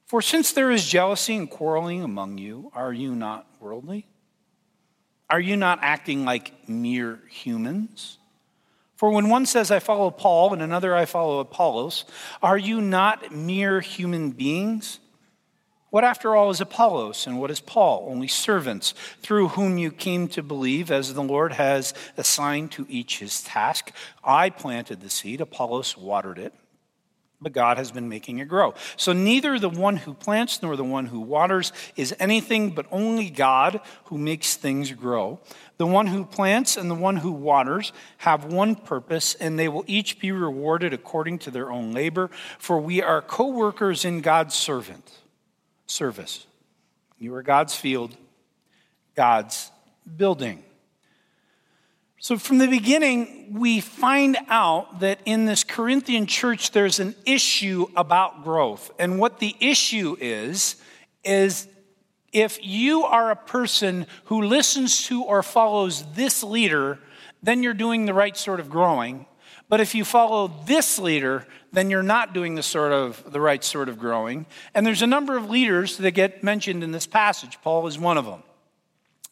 For 0.05 0.21
since 0.21 0.51
there 0.51 0.71
is 0.71 0.85
jealousy 0.85 1.38
and 1.38 1.49
quarreling 1.49 2.03
among 2.03 2.38
you, 2.38 2.69
are 2.75 2.91
you 2.91 3.15
not 3.15 3.47
worldly? 3.61 4.09
Are 5.29 5.39
you 5.39 5.55
not 5.55 5.79
acting 5.81 6.25
like 6.25 6.67
mere 6.67 7.21
humans? 7.29 8.18
For 9.00 9.10
when 9.12 9.29
one 9.29 9.46
says, 9.46 9.72
I 9.72 9.79
follow 9.79 10.12
Paul, 10.12 10.51
and 10.51 10.62
another, 10.62 10.94
I 10.94 11.06
follow 11.06 11.39
Apollos, 11.39 12.03
are 12.44 12.58
you 12.58 12.82
not 12.82 13.32
mere 13.32 13.79
human 13.79 14.32
beings? 14.32 15.00
What, 15.89 16.03
after 16.03 16.36
all, 16.36 16.50
is 16.50 16.60
Apollos 16.60 17.25
and 17.25 17.39
what 17.39 17.50
is 17.50 17.62
Paul? 17.62 18.10
Only 18.12 18.27
servants 18.27 18.94
through 19.22 19.48
whom 19.48 19.77
you 19.77 19.89
came 19.89 20.27
to 20.27 20.44
believe, 20.44 20.91
as 20.91 21.13
the 21.13 21.24
Lord 21.24 21.53
has 21.53 21.94
assigned 22.18 22.74
to 22.74 22.86
each 22.89 23.20
his 23.20 23.41
task. 23.41 23.94
I 24.22 24.50
planted 24.50 25.00
the 25.00 25.10
seed, 25.10 25.39
Apollos 25.39 25.96
watered 25.96 26.38
it 26.38 26.53
but 27.41 27.53
God 27.53 27.77
has 27.77 27.91
been 27.91 28.10
making 28.10 28.39
it 28.39 28.48
grow. 28.48 28.74
So 28.98 29.13
neither 29.13 29.58
the 29.60 29.70
one 29.70 29.98
who 29.98 30.13
plants 30.13 30.62
nor 30.62 30.75
the 30.75 30.84
one 30.84 31.06
who 31.06 31.22
waters 31.22 31.72
is 31.96 32.13
anything, 32.20 32.72
but 32.72 32.86
only 32.91 33.29
God 33.29 33.79
who 34.06 34.18
makes 34.18 34.56
things 34.56 34.91
grow. 34.91 35.39
The 35.79 35.88
one 35.88 36.07
who 36.07 36.25
plants 36.25 36.75
and 36.75 36.91
the 36.91 36.95
one 36.95 37.15
who 37.15 37.31
waters 37.31 37.93
have 38.17 38.43
one 38.43 38.75
purpose, 38.75 39.33
and 39.36 39.57
they 39.57 39.69
will 39.69 39.86
each 39.88 40.19
be 40.19 40.29
rewarded 40.33 40.93
according 40.93 41.39
to 41.39 41.51
their 41.51 41.71
own 41.71 41.93
labor, 41.93 42.29
for 42.57 42.81
we 42.81 43.01
are 43.01 43.21
co 43.21 43.48
workers 43.48 44.03
in 44.03 44.19
God's 44.19 44.55
servant 44.55 45.09
service. 45.88 46.45
You 47.17 47.33
are 47.36 47.41
God's 47.41 47.75
field, 47.75 48.17
God's 49.15 49.71
building. 50.17 50.63
So, 52.19 52.38
from 52.38 52.57
the 52.57 52.67
beginning, 52.67 53.55
we 53.57 53.79
find 53.79 54.36
out 54.50 55.00
that 55.00 55.21
in 55.24 55.45
this 55.45 55.63
Corinthian 55.63 56.25
church, 56.25 56.71
there's 56.71 57.00
an 57.00 57.15
issue 57.25 57.88
about 57.95 58.43
growth. 58.43 58.91
And 59.00 59.17
what 59.17 59.39
the 59.39 59.55
issue 59.62 60.17
is, 60.19 60.75
is 61.24 61.69
if 62.31 62.63
you 62.63 63.03
are 63.03 63.31
a 63.31 63.36
person 63.36 64.05
who 64.25 64.43
listens 64.43 65.03
to 65.07 65.24
or 65.24 65.43
follows 65.43 66.03
this 66.13 66.43
leader, 66.43 67.00
then 67.41 67.63
you're 67.63 67.74
doing 67.74 68.05
the 68.05 68.13
right 68.13 68.36
sort 68.36 68.59
of 68.59 68.69
growing. 68.69 69.25
But 69.67 69.79
if 69.79 69.93
you 69.93 70.03
follow 70.03 70.51
this 70.65 70.98
leader, 70.98 71.45
then 71.71 71.89
you're 71.89 72.03
not 72.03 72.33
doing 72.33 72.55
the 72.55 72.63
sort 72.63 72.91
of 72.91 73.31
the 73.31 73.39
right 73.39 73.63
sort 73.63 73.88
of 73.88 74.00
growing. 74.00 74.48
And 74.74 74.86
there's 74.86 75.03
a 75.03 75.07
number 75.07 75.38
of 75.38 75.50
leaders 75.50 75.98
that 75.98 76.12
get 76.12 76.43
mentioned 76.43 76.83
in 76.83 76.91
this 76.91 77.05
passage. 77.05 77.59
Paul 77.62 77.86
is 77.88 78.00
one 78.00 78.17
of 78.17 78.25
them. 78.25 78.43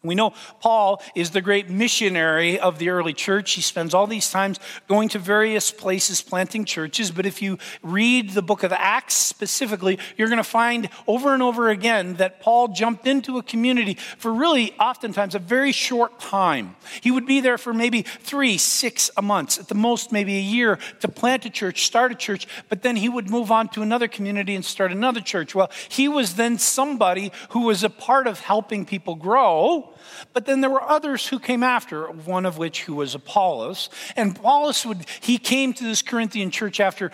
We 0.03 0.13
know 0.13 0.33
Paul 0.61 1.01
is 1.15 1.31
the 1.31 1.41
great 1.41 1.71
missionary 1.71 2.59
of 2.59 2.77
the 2.77 2.89
early 2.89 3.13
church. 3.13 3.53
He 3.53 3.61
spends 3.61 3.95
all 3.95 4.05
these 4.05 4.29
times 4.29 4.59
going 4.87 5.09
to 5.09 5.19
various 5.19 5.71
places 5.71 6.21
planting 6.21 6.65
churches. 6.65 7.09
But 7.09 7.25
if 7.25 7.41
you 7.41 7.57
read 7.81 8.29
the 8.29 8.43
book 8.43 8.61
of 8.61 8.71
Acts 8.71 9.15
specifically, 9.15 9.97
you're 10.15 10.27
going 10.27 10.37
to 10.37 10.43
find 10.43 10.89
over 11.07 11.33
and 11.33 11.41
over 11.41 11.69
again 11.69 12.13
that 12.15 12.41
Paul 12.41 12.67
jumped 12.67 13.07
into 13.07 13.39
a 13.39 13.43
community 13.43 13.95
for 14.19 14.31
really 14.31 14.71
oftentimes 14.79 15.33
a 15.33 15.39
very 15.39 15.71
short 15.71 16.19
time. 16.19 16.75
He 17.01 17.09
would 17.09 17.25
be 17.25 17.41
there 17.41 17.57
for 17.57 17.73
maybe 17.73 18.03
three, 18.03 18.59
six 18.59 19.09
a 19.17 19.23
month, 19.23 19.59
at 19.59 19.67
the 19.67 19.75
most 19.75 20.11
maybe 20.11 20.37
a 20.37 20.41
year 20.41 20.77
to 20.99 21.07
plant 21.07 21.43
a 21.45 21.49
church, 21.49 21.85
start 21.85 22.11
a 22.11 22.15
church, 22.15 22.47
but 22.69 22.83
then 22.83 22.97
he 22.97 23.09
would 23.09 23.31
move 23.31 23.51
on 23.51 23.67
to 23.69 23.81
another 23.81 24.07
community 24.07 24.53
and 24.53 24.63
start 24.63 24.91
another 24.91 25.21
church. 25.21 25.55
Well, 25.55 25.71
he 25.89 26.07
was 26.07 26.35
then 26.35 26.59
somebody 26.59 27.31
who 27.49 27.61
was 27.61 27.83
a 27.83 27.89
part 27.89 28.27
of 28.27 28.41
helping 28.41 28.85
people 28.85 29.15
grow 29.15 29.93
but 30.33 30.45
then 30.45 30.61
there 30.61 30.69
were 30.69 30.81
others 30.81 31.27
who 31.27 31.39
came 31.39 31.63
after, 31.63 32.05
one 32.11 32.45
of 32.45 32.57
which 32.57 32.83
who 32.83 32.95
was 32.95 33.15
Apollos. 33.15 33.89
And 34.15 34.37
Apollos 34.37 34.85
would, 34.85 35.05
he 35.19 35.37
came 35.37 35.73
to 35.73 35.83
this 35.83 36.01
Corinthian 36.01 36.51
church 36.51 36.79
after 36.79 37.11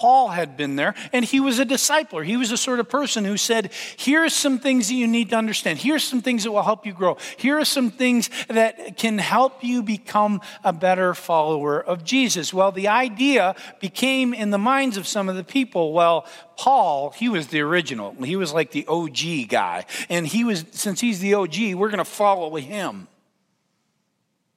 Paul 0.00 0.28
had 0.28 0.56
been 0.56 0.76
there, 0.76 0.94
and 1.12 1.26
he 1.26 1.40
was 1.40 1.58
a 1.58 1.66
discipler. 1.66 2.24
He 2.24 2.38
was 2.38 2.48
the 2.48 2.56
sort 2.56 2.80
of 2.80 2.88
person 2.88 3.26
who 3.26 3.36
said, 3.36 3.70
Here's 3.98 4.32
some 4.32 4.58
things 4.58 4.88
that 4.88 4.94
you 4.94 5.06
need 5.06 5.28
to 5.28 5.36
understand. 5.36 5.78
Here's 5.78 6.02
some 6.02 6.22
things 6.22 6.44
that 6.44 6.52
will 6.52 6.62
help 6.62 6.86
you 6.86 6.94
grow. 6.94 7.18
Here 7.36 7.58
are 7.58 7.66
some 7.66 7.90
things 7.90 8.30
that 8.48 8.96
can 8.96 9.18
help 9.18 9.62
you 9.62 9.82
become 9.82 10.40
a 10.64 10.72
better 10.72 11.12
follower 11.12 11.82
of 11.82 12.02
Jesus. 12.02 12.54
Well, 12.54 12.72
the 12.72 12.88
idea 12.88 13.54
became 13.78 14.32
in 14.32 14.48
the 14.48 14.56
minds 14.56 14.96
of 14.96 15.06
some 15.06 15.28
of 15.28 15.36
the 15.36 15.44
people, 15.44 15.92
well, 15.92 16.24
Paul, 16.56 17.10
he 17.10 17.28
was 17.28 17.48
the 17.48 17.60
original. 17.60 18.12
He 18.24 18.36
was 18.36 18.54
like 18.54 18.70
the 18.70 18.86
OG 18.86 19.50
guy. 19.50 19.84
And 20.08 20.26
he 20.26 20.44
was, 20.44 20.64
since 20.70 21.02
he's 21.02 21.20
the 21.20 21.34
OG, 21.34 21.74
we're 21.74 21.90
going 21.90 21.98
to 21.98 22.06
follow 22.06 22.56
him. 22.56 23.06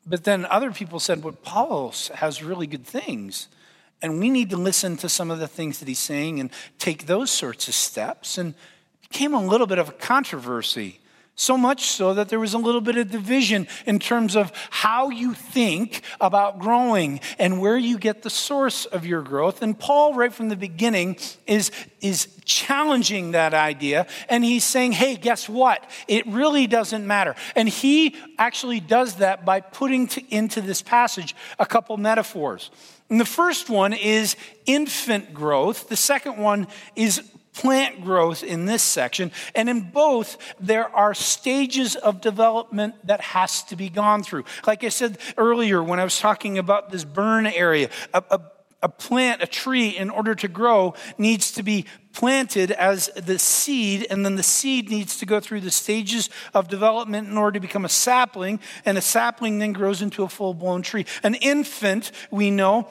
But 0.05 0.23
then 0.23 0.45
other 0.45 0.71
people 0.71 1.01
said, 1.01 1.21
well, 1.21 1.33
Paul 1.43 1.93
has 2.13 2.41
really 2.41 2.65
good 2.65 2.85
things. 2.85 3.49
And 4.03 4.19
we 4.19 4.29
need 4.29 4.49
to 4.49 4.57
listen 4.57 4.97
to 4.97 5.09
some 5.09 5.31
of 5.31 5.39
the 5.39 5.47
things 5.47 5.79
that 5.79 5.87
he's 5.87 5.97
saying 5.97 6.41
and 6.41 6.51
take 6.77 7.07
those 7.07 7.31
sorts 7.31 7.69
of 7.69 7.73
steps. 7.73 8.37
And 8.37 8.53
it 9.01 9.09
became 9.09 9.33
a 9.33 9.43
little 9.43 9.65
bit 9.65 9.79
of 9.79 9.89
a 9.89 9.93
controversy. 9.93 10.99
So 11.35 11.57
much 11.57 11.87
so 11.87 12.13
that 12.13 12.29
there 12.29 12.39
was 12.39 12.53
a 12.53 12.59
little 12.59 12.79
bit 12.79 12.95
of 12.95 13.09
division 13.09 13.67
in 13.87 13.97
terms 13.97 14.35
of 14.35 14.51
how 14.69 15.09
you 15.09 15.33
think 15.33 16.03
about 16.21 16.59
growing 16.59 17.21
and 17.39 17.59
where 17.59 17.75
you 17.75 17.97
get 17.97 18.21
the 18.21 18.29
source 18.29 18.85
of 18.85 19.03
your 19.03 19.23
growth. 19.23 19.63
And 19.63 19.77
Paul, 19.77 20.13
right 20.13 20.31
from 20.31 20.49
the 20.49 20.55
beginning, 20.55 21.17
is, 21.47 21.71
is 22.01 22.27
challenging 22.45 23.31
that 23.31 23.55
idea. 23.55 24.05
And 24.29 24.45
he's 24.45 24.63
saying, 24.63 24.91
hey, 24.91 25.15
guess 25.15 25.49
what? 25.49 25.83
It 26.07 26.27
really 26.27 26.67
doesn't 26.67 27.05
matter. 27.07 27.33
And 27.55 27.67
he 27.67 28.15
actually 28.37 28.79
does 28.79 29.15
that 29.15 29.43
by 29.43 29.59
putting 29.59 30.07
to, 30.09 30.21
into 30.33 30.61
this 30.61 30.83
passage 30.83 31.35
a 31.57 31.65
couple 31.65 31.97
metaphors. 31.97 32.69
And 33.09 33.19
the 33.19 33.25
first 33.25 33.71
one 33.71 33.93
is 33.93 34.35
infant 34.67 35.33
growth, 35.33 35.89
the 35.89 35.95
second 35.95 36.37
one 36.37 36.67
is 36.95 37.27
plant 37.53 38.03
growth 38.03 38.43
in 38.43 38.65
this 38.65 38.83
section. 38.83 39.31
And 39.55 39.69
in 39.69 39.81
both, 39.81 40.37
there 40.59 40.89
are 40.95 41.13
stages 41.13 41.95
of 41.95 42.21
development 42.21 42.95
that 43.07 43.21
has 43.21 43.63
to 43.63 43.75
be 43.75 43.89
gone 43.89 44.23
through. 44.23 44.45
Like 44.65 44.83
I 44.83 44.89
said 44.89 45.17
earlier 45.37 45.81
when 45.83 45.99
I 45.99 46.03
was 46.03 46.19
talking 46.19 46.57
about 46.57 46.91
this 46.91 47.03
burn 47.03 47.45
area, 47.45 47.89
a, 48.13 48.23
a, 48.31 48.41
a 48.81 48.89
plant, 48.89 49.41
a 49.41 49.47
tree, 49.47 49.89
in 49.89 50.09
order 50.09 50.35
to 50.35 50.47
grow, 50.47 50.93
needs 51.17 51.51
to 51.53 51.63
be 51.63 51.85
planted 52.11 52.69
as 52.71 53.07
the 53.15 53.39
seed, 53.39 54.05
and 54.09 54.25
then 54.25 54.35
the 54.35 54.43
seed 54.43 54.89
needs 54.89 55.17
to 55.19 55.25
go 55.25 55.39
through 55.39 55.61
the 55.61 55.71
stages 55.71 56.29
of 56.53 56.67
development 56.67 57.27
in 57.27 57.37
order 57.37 57.53
to 57.53 57.59
become 57.59 57.85
a 57.85 57.89
sapling, 57.89 58.59
and 58.85 58.97
a 58.97 59.01
sapling 59.01 59.59
then 59.59 59.73
grows 59.73 60.01
into 60.01 60.23
a 60.23 60.29
full 60.29 60.53
blown 60.53 60.81
tree. 60.81 61.05
An 61.23 61.35
infant, 61.35 62.11
we 62.29 62.51
know, 62.51 62.87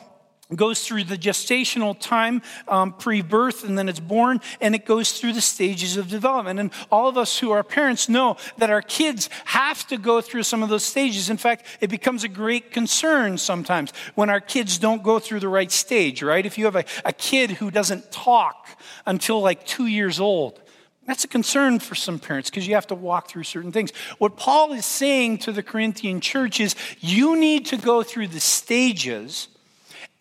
goes 0.57 0.87
through 0.87 1.05
the 1.05 1.17
gestational 1.17 1.99
time 1.99 2.43
um, 2.69 2.93
pre-birth 2.93 3.65
and 3.65 3.79
then 3.79 3.89
it's 3.89 4.01
born 4.01 4.41
and 4.61 4.75
it 4.75 4.85
goes 4.85 5.19
through 5.19 5.33
the 5.33 5.41
stages 5.41 5.97
of 5.97 6.09
development. 6.09 6.61
And 6.61 6.71
all 6.91 7.09
of 7.09 7.17
us 7.17 7.39
who 7.39 7.51
are 7.51 7.63
parents 7.63 8.09
know 8.09 8.37
that 8.59 8.71
our 8.71 8.83
kids 8.83 9.29
have 9.47 9.87
to 9.89 9.97
go 9.97 10.21
through 10.21 10.43
some 10.43 10.63
of 10.63 10.69
those 10.69 10.85
stages. 10.85 11.31
In 11.31 11.37
fact 11.37 11.67
it 11.81 11.91
becomes 11.91 12.25
a 12.25 12.29
great 12.29 12.73
concern 12.73 13.39
sometimes 13.39 13.93
when 14.15 14.31
our 14.31 14.41
kids 14.41 14.79
don't 14.79 15.03
go 15.03 15.19
through 15.19 15.41
the 15.41 15.49
right 15.49 15.71
stage 15.71 16.23
right? 16.23 16.45
If 16.45 16.59
you 16.59 16.65
have 16.67 16.77
a, 16.77 16.85
a 17.05 17.13
kid 17.13 17.53
who 17.53 17.71
doesn't 17.71 18.13
talk 18.13 18.69
until 19.07 19.41
like 19.41 19.67
two 19.67 19.87
years 19.87 20.21
old 20.21 20.61
that's 21.07 21.25
a 21.25 21.29
concern 21.29 21.81
for 21.81 21.95
some 21.95 22.19
parents 22.19 22.49
because 22.49 22.67
you 22.67 22.75
have 22.75 22.87
to 22.89 22.95
walk 22.95 23.29
through 23.29 23.43
certain 23.43 23.73
things. 23.73 23.93
What 24.19 24.37
Paul 24.37 24.73
is 24.73 24.87
saying 24.87 25.39
to 25.39 25.53
the 25.53 25.63
Corinthian 25.63 26.21
church 26.21 26.61
is 26.61 26.77
you 27.01 27.37
need 27.37 27.67
to 27.67 27.77
go 27.77 28.03
through 28.03 28.29
the 28.29 28.41
stages 28.41 29.49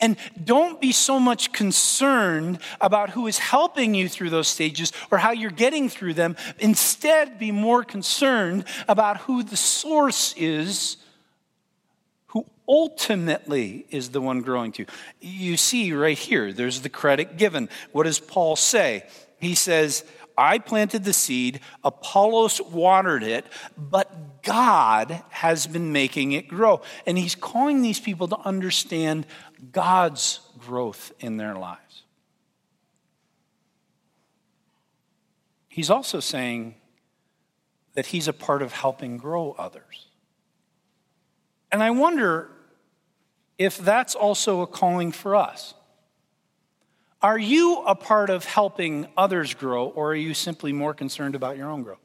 and 0.01 0.17
don't 0.43 0.81
be 0.81 0.91
so 0.91 1.19
much 1.19 1.53
concerned 1.53 2.59
about 2.81 3.11
who 3.11 3.27
is 3.27 3.37
helping 3.37 3.93
you 3.93 4.09
through 4.09 4.31
those 4.31 4.47
stages 4.47 4.91
or 5.11 5.19
how 5.19 5.31
you're 5.31 5.51
getting 5.51 5.87
through 5.87 6.15
them. 6.15 6.35
Instead, 6.59 7.37
be 7.37 7.51
more 7.51 7.83
concerned 7.83 8.65
about 8.87 9.17
who 9.17 9.43
the 9.43 9.55
source 9.55 10.33
is, 10.35 10.97
who 12.27 12.45
ultimately 12.67 13.85
is 13.91 14.09
the 14.09 14.21
one 14.21 14.41
growing 14.41 14.71
to. 14.73 14.85
You 15.21 15.55
see 15.55 15.93
right 15.93 16.17
here, 16.17 16.51
there's 16.51 16.81
the 16.81 16.89
credit 16.89 17.37
given. 17.37 17.69
What 17.91 18.03
does 18.03 18.19
Paul 18.19 18.55
say? 18.55 19.03
He 19.39 19.55
says, 19.55 20.03
I 20.37 20.57
planted 20.57 21.03
the 21.03 21.13
seed, 21.13 21.59
Apollos 21.83 22.61
watered 22.61 23.21
it, 23.21 23.45
but 23.77 24.41
God 24.43 25.21
has 25.29 25.67
been 25.67 25.91
making 25.91 26.31
it 26.31 26.47
grow. 26.47 26.81
And 27.05 27.17
he's 27.17 27.35
calling 27.35 27.81
these 27.81 27.99
people 27.99 28.27
to 28.29 28.39
understand 28.39 29.25
God's 29.71 30.39
growth 30.59 31.11
in 31.19 31.37
their 31.37 31.55
lives. 31.55 32.03
He's 35.67 35.89
also 35.89 36.19
saying 36.19 36.75
that 37.93 38.07
he's 38.07 38.27
a 38.27 38.33
part 38.33 38.61
of 38.61 38.73
helping 38.73 39.17
grow 39.17 39.55
others. 39.57 40.07
And 41.71 41.81
I 41.81 41.91
wonder 41.91 42.49
if 43.57 43.77
that's 43.77 44.15
also 44.15 44.61
a 44.61 44.67
calling 44.67 45.11
for 45.11 45.35
us. 45.35 45.73
Are 47.21 47.37
you 47.37 47.83
a 47.85 47.95
part 47.95 48.29
of 48.29 48.45
helping 48.45 49.07
others 49.15 49.53
grow, 49.53 49.87
or 49.87 50.11
are 50.11 50.15
you 50.15 50.33
simply 50.33 50.73
more 50.73 50.93
concerned 50.93 51.35
about 51.35 51.55
your 51.55 51.69
own 51.69 51.83
growth? 51.83 51.99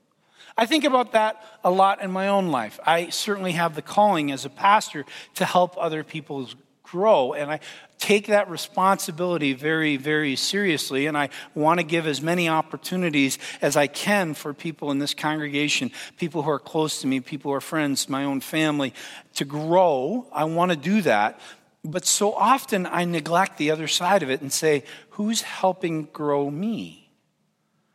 I 0.57 0.67
think 0.67 0.85
about 0.85 1.13
that 1.13 1.43
a 1.65 1.71
lot 1.71 2.03
in 2.03 2.11
my 2.11 2.29
own 2.29 2.49
life. 2.49 2.79
I 2.85 3.09
certainly 3.09 3.53
have 3.53 3.75
the 3.75 3.83
calling 3.83 4.31
as 4.31 4.45
a 4.45 4.51
pastor 4.51 5.05
to 5.35 5.45
help 5.45 5.75
other 5.79 6.05
people 6.05 6.49
grow. 6.91 7.33
And 7.33 7.51
I 7.51 7.61
take 7.99 8.27
that 8.29 8.49
responsibility 8.49 9.53
very, 9.53 9.97
very 9.97 10.37
seriously. 10.37 11.07
And 11.07 11.17
I 11.17 11.31
want 11.55 11.81
to 11.81 11.85
give 11.85 12.07
as 12.07 12.21
many 12.21 12.49
opportunities 12.49 13.39
as 13.61 13.77
I 13.77 13.87
can 13.87 14.35
for 14.35 14.55
people 14.55 14.91
in 14.91 14.99
this 14.99 15.15
congregation, 15.15 15.91
people 16.17 16.43
who 16.43 16.51
are 16.51 16.59
close 16.59 17.01
to 17.01 17.07
me, 17.07 17.21
people 17.21 17.51
who 17.51 17.57
are 17.57 17.61
friends, 17.61 18.09
my 18.09 18.25
own 18.25 18.41
family, 18.41 18.95
to 19.35 19.45
grow. 19.45 20.27
I 20.33 20.45
want 20.45 20.71
to 20.71 20.77
do 20.77 21.03
that. 21.03 21.41
But 21.85 22.05
so 22.05 22.33
often 22.33 22.87
I 22.87 23.05
neglect 23.05 23.59
the 23.59 23.71
other 23.71 23.89
side 23.89 24.23
of 24.23 24.31
it 24.31 24.41
and 24.41 24.53
say, 24.53 24.85
who's 25.11 25.43
helping 25.43 26.05
grow 26.13 26.51
me? 26.51 27.13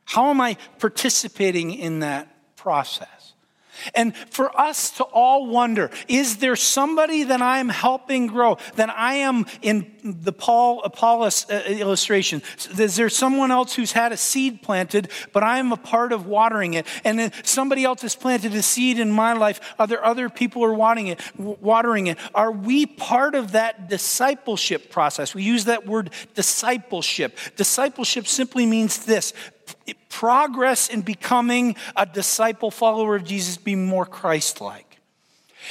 How 0.05 0.29
am 0.29 0.41
I 0.41 0.57
participating 0.79 1.73
in 1.73 1.99
that 1.99 2.55
process? 2.55 3.20
And 3.95 4.15
for 4.15 4.57
us 4.59 4.91
to 4.91 5.03
all 5.03 5.47
wonder, 5.47 5.89
is 6.07 6.37
there 6.37 6.55
somebody 6.55 7.23
that 7.23 7.41
I'm 7.41 7.69
helping 7.69 8.27
grow, 8.27 8.57
that 8.75 8.89
I 8.89 9.15
am 9.15 9.45
in 9.61 9.91
the 10.03 10.33
Paul 10.33 10.81
Apollos 10.83 11.49
uh, 11.49 11.63
illustration? 11.67 12.41
Is 12.77 12.95
there 12.95 13.09
someone 13.09 13.51
else 13.51 13.75
who's 13.75 13.91
had 13.91 14.11
a 14.11 14.17
seed 14.17 14.61
planted, 14.61 15.09
but 15.33 15.43
I'm 15.43 15.71
a 15.71 15.77
part 15.77 16.11
of 16.11 16.25
watering 16.25 16.73
it? 16.73 16.85
And 17.03 17.19
then 17.19 17.31
somebody 17.43 17.83
else 17.83 18.01
has 18.01 18.15
planted 18.15 18.53
a 18.53 18.61
seed 18.61 18.99
in 18.99 19.11
my 19.11 19.33
life. 19.33 19.59
Are 19.79 19.87
there 19.87 20.03
other 20.03 20.29
people 20.29 20.61
who 20.61 20.67
are 20.67 20.73
watering 20.73 21.07
it? 21.07 21.19
Watering 21.37 22.07
it? 22.07 22.17
Are 22.33 22.51
we 22.51 22.85
part 22.85 23.35
of 23.35 23.53
that 23.53 23.89
discipleship 23.89 24.89
process? 24.89 25.33
We 25.33 25.43
use 25.43 25.65
that 25.65 25.85
word 25.85 26.11
discipleship. 26.35 27.37
Discipleship 27.55 28.27
simply 28.27 28.65
means 28.65 29.05
this 29.05 29.33
progress 30.09 30.89
in 30.89 31.01
becoming 31.01 31.75
a 31.95 32.05
disciple 32.05 32.71
follower 32.71 33.15
of 33.15 33.23
Jesus, 33.23 33.57
be 33.57 33.75
more 33.75 34.05
Christ 34.05 34.61
like. 34.61 34.91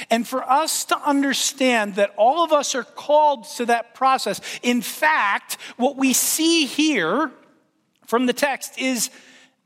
And 0.09 0.27
for 0.27 0.43
us 0.49 0.85
to 0.85 0.97
understand 0.97 1.95
that 1.95 2.13
all 2.17 2.43
of 2.43 2.51
us 2.51 2.75
are 2.75 2.83
called 2.83 3.45
to 3.57 3.65
that 3.65 3.93
process. 3.93 4.41
In 4.63 4.81
fact, 4.81 5.57
what 5.77 5.97
we 5.97 6.13
see 6.13 6.65
here 6.65 7.31
from 8.07 8.25
the 8.25 8.33
text 8.33 8.79
is 8.79 9.09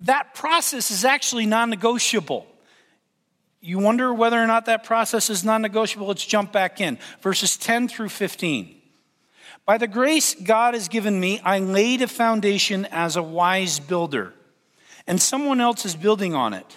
that 0.01 0.33
process 0.33 0.91
is 0.91 1.05
actually 1.05 1.45
non 1.45 1.69
negotiable. 1.69 2.47
You 3.61 3.79
wonder 3.79 4.13
whether 4.13 4.41
or 4.41 4.45
not 4.45 4.65
that 4.65 4.83
process 4.83 5.29
is 5.29 5.43
non 5.43 5.61
negotiable? 5.61 6.07
Let's 6.07 6.25
jump 6.25 6.51
back 6.51 6.81
in. 6.81 6.97
Verses 7.21 7.57
10 7.57 7.87
through 7.87 8.09
15. 8.09 8.75
By 9.65 9.77
the 9.77 9.87
grace 9.87 10.35
God 10.35 10.73
has 10.73 10.87
given 10.87 11.19
me, 11.19 11.39
I 11.39 11.59
laid 11.59 12.01
a 12.01 12.07
foundation 12.07 12.85
as 12.91 13.15
a 13.15 13.23
wise 13.23 13.79
builder 13.79 14.33
and 15.07 15.21
someone 15.21 15.61
else 15.61 15.85
is 15.85 15.95
building 15.95 16.33
on 16.33 16.53
it. 16.53 16.75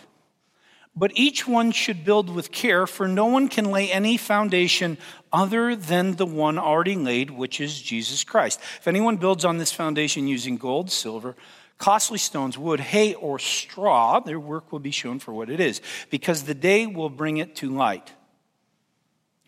But 0.94 1.12
each 1.14 1.46
one 1.46 1.70
should 1.70 2.04
build 2.04 2.28
with 2.28 2.50
care, 2.50 2.86
for 2.86 3.06
no 3.06 3.26
one 3.26 3.48
can 3.48 3.70
lay 3.70 3.90
any 3.90 4.16
foundation 4.16 4.98
other 5.32 5.76
than 5.76 6.16
the 6.16 6.26
one 6.26 6.58
already 6.58 6.96
laid, 6.96 7.30
which 7.30 7.60
is 7.60 7.80
Jesus 7.80 8.24
Christ. 8.24 8.58
If 8.78 8.88
anyone 8.88 9.16
builds 9.16 9.44
on 9.44 9.58
this 9.58 9.70
foundation 9.70 10.26
using 10.26 10.56
gold, 10.56 10.90
silver, 10.90 11.36
costly 11.78 12.18
stones, 12.18 12.58
wood, 12.58 12.80
hay, 12.80 13.14
or 13.14 13.38
straw, 13.38 14.18
their 14.18 14.40
work 14.40 14.72
will 14.72 14.80
be 14.80 14.90
shown 14.90 15.20
for 15.20 15.32
what 15.32 15.48
it 15.48 15.60
is, 15.60 15.80
because 16.10 16.42
the 16.42 16.54
day 16.54 16.86
will 16.86 17.10
bring 17.10 17.36
it 17.36 17.54
to 17.56 17.70
light. 17.70 18.12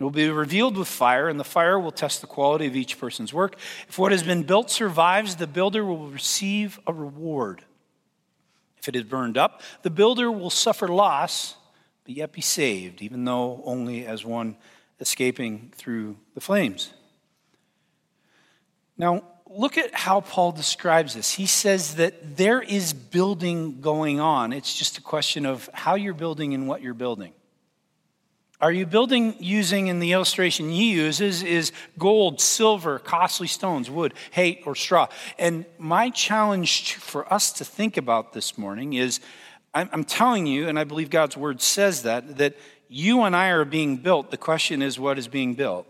It 0.00 0.02
will 0.02 0.10
be 0.10 0.30
revealed 0.30 0.78
with 0.78 0.88
fire, 0.88 1.28
and 1.28 1.38
the 1.38 1.44
fire 1.44 1.78
will 1.78 1.92
test 1.92 2.22
the 2.22 2.26
quality 2.26 2.64
of 2.66 2.74
each 2.74 2.98
person's 2.98 3.34
work. 3.34 3.56
If 3.86 3.98
what 3.98 4.12
has 4.12 4.22
been 4.22 4.44
built 4.44 4.70
survives, 4.70 5.36
the 5.36 5.46
builder 5.46 5.84
will 5.84 6.06
receive 6.06 6.80
a 6.86 6.92
reward. 6.92 7.62
If 8.78 8.88
it 8.88 8.96
is 8.96 9.04
burned 9.04 9.36
up, 9.36 9.60
the 9.82 9.90
builder 9.90 10.32
will 10.32 10.48
suffer 10.48 10.88
loss, 10.88 11.54
but 12.04 12.14
yet 12.14 12.32
be 12.32 12.40
saved, 12.40 13.02
even 13.02 13.26
though 13.26 13.60
only 13.66 14.06
as 14.06 14.24
one 14.24 14.56
escaping 15.00 15.70
through 15.76 16.16
the 16.32 16.40
flames. 16.40 16.94
Now, 18.96 19.22
look 19.50 19.76
at 19.76 19.94
how 19.94 20.22
Paul 20.22 20.52
describes 20.52 21.12
this. 21.12 21.32
He 21.32 21.44
says 21.44 21.96
that 21.96 22.38
there 22.38 22.62
is 22.62 22.94
building 22.94 23.82
going 23.82 24.18
on. 24.18 24.54
It's 24.54 24.74
just 24.74 24.96
a 24.96 25.02
question 25.02 25.44
of 25.44 25.68
how 25.74 25.94
you're 25.96 26.14
building 26.14 26.54
and 26.54 26.66
what 26.66 26.80
you're 26.80 26.94
building. 26.94 27.34
Are 28.60 28.70
you 28.70 28.84
building 28.84 29.34
using, 29.38 29.86
in 29.86 30.00
the 30.00 30.12
illustration 30.12 30.68
he 30.68 30.92
uses, 30.92 31.42
is 31.42 31.72
gold, 31.98 32.40
silver, 32.40 32.98
costly 32.98 33.46
stones, 33.46 33.90
wood, 33.90 34.12
hay, 34.32 34.62
or 34.66 34.74
straw? 34.74 35.08
And 35.38 35.64
my 35.78 36.10
challenge 36.10 36.94
for 36.94 37.32
us 37.32 37.52
to 37.54 37.64
think 37.64 37.96
about 37.96 38.34
this 38.34 38.58
morning 38.58 38.92
is 38.92 39.20
I'm 39.72 40.02
telling 40.02 40.46
you, 40.46 40.68
and 40.68 40.78
I 40.78 40.84
believe 40.84 41.10
God's 41.10 41.36
word 41.36 41.62
says 41.62 42.02
that, 42.02 42.38
that 42.38 42.56
you 42.88 43.22
and 43.22 43.36
I 43.36 43.50
are 43.50 43.64
being 43.64 43.98
built. 43.98 44.32
The 44.32 44.36
question 44.36 44.82
is, 44.82 44.98
what 44.98 45.16
is 45.16 45.28
being 45.28 45.54
built? 45.54 45.86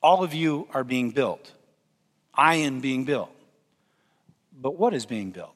All 0.00 0.22
of 0.22 0.34
you 0.34 0.68
are 0.72 0.84
being 0.84 1.10
built. 1.10 1.50
I 2.32 2.56
am 2.56 2.78
being 2.78 3.04
built. 3.04 3.32
But 4.56 4.78
what 4.78 4.94
is 4.94 5.04
being 5.04 5.32
built? 5.32 5.54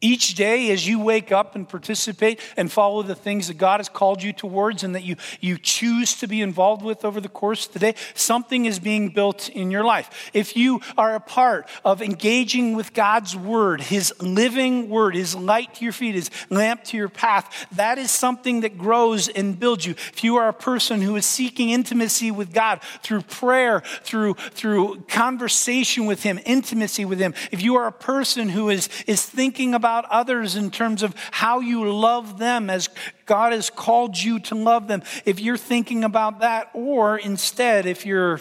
Each 0.00 0.36
day, 0.36 0.70
as 0.70 0.86
you 0.86 1.00
wake 1.00 1.32
up 1.32 1.56
and 1.56 1.68
participate 1.68 2.38
and 2.56 2.70
follow 2.70 3.02
the 3.02 3.16
things 3.16 3.48
that 3.48 3.58
God 3.58 3.80
has 3.80 3.88
called 3.88 4.22
you 4.22 4.32
towards 4.32 4.84
and 4.84 4.94
that 4.94 5.02
you, 5.02 5.16
you 5.40 5.58
choose 5.58 6.14
to 6.20 6.28
be 6.28 6.40
involved 6.40 6.84
with 6.84 7.04
over 7.04 7.20
the 7.20 7.28
course 7.28 7.66
of 7.66 7.72
the 7.72 7.80
day, 7.80 7.94
something 8.14 8.64
is 8.66 8.78
being 8.78 9.08
built 9.08 9.48
in 9.48 9.72
your 9.72 9.82
life. 9.82 10.30
If 10.32 10.56
you 10.56 10.82
are 10.96 11.16
a 11.16 11.20
part 11.20 11.68
of 11.84 12.00
engaging 12.00 12.76
with 12.76 12.94
God's 12.94 13.34
Word, 13.34 13.80
His 13.80 14.14
living 14.22 14.88
Word, 14.88 15.16
His 15.16 15.34
light 15.34 15.74
to 15.74 15.84
your 15.84 15.92
feet, 15.92 16.14
His 16.14 16.30
lamp 16.48 16.84
to 16.84 16.96
your 16.96 17.08
path, 17.08 17.66
that 17.72 17.98
is 17.98 18.12
something 18.12 18.60
that 18.60 18.78
grows 18.78 19.26
and 19.26 19.58
builds 19.58 19.84
you. 19.84 19.96
If 20.12 20.22
you 20.22 20.36
are 20.36 20.46
a 20.46 20.52
person 20.52 21.02
who 21.02 21.16
is 21.16 21.26
seeking 21.26 21.70
intimacy 21.70 22.30
with 22.30 22.52
God 22.52 22.82
through 23.02 23.22
prayer, 23.22 23.82
through, 24.04 24.34
through 24.34 25.00
conversation 25.08 26.06
with 26.06 26.22
Him, 26.22 26.38
intimacy 26.46 27.04
with 27.04 27.18
Him, 27.18 27.34
if 27.50 27.64
you 27.64 27.74
are 27.74 27.88
a 27.88 27.92
person 27.92 28.48
who 28.48 28.68
is, 28.68 28.88
is 29.08 29.26
thinking 29.26 29.74
about 29.74 29.87
about 29.88 30.04
others 30.10 30.54
in 30.54 30.70
terms 30.70 31.02
of 31.02 31.14
how 31.30 31.60
you 31.60 31.90
love 31.90 32.38
them 32.38 32.68
as 32.68 32.90
God 33.24 33.54
has 33.54 33.70
called 33.70 34.20
you 34.22 34.38
to 34.40 34.54
love 34.54 34.86
them. 34.86 35.02
If 35.24 35.40
you're 35.40 35.56
thinking 35.56 36.04
about 36.04 36.40
that, 36.40 36.68
or 36.74 37.16
instead, 37.16 37.86
if 37.86 38.04
you're, 38.04 38.38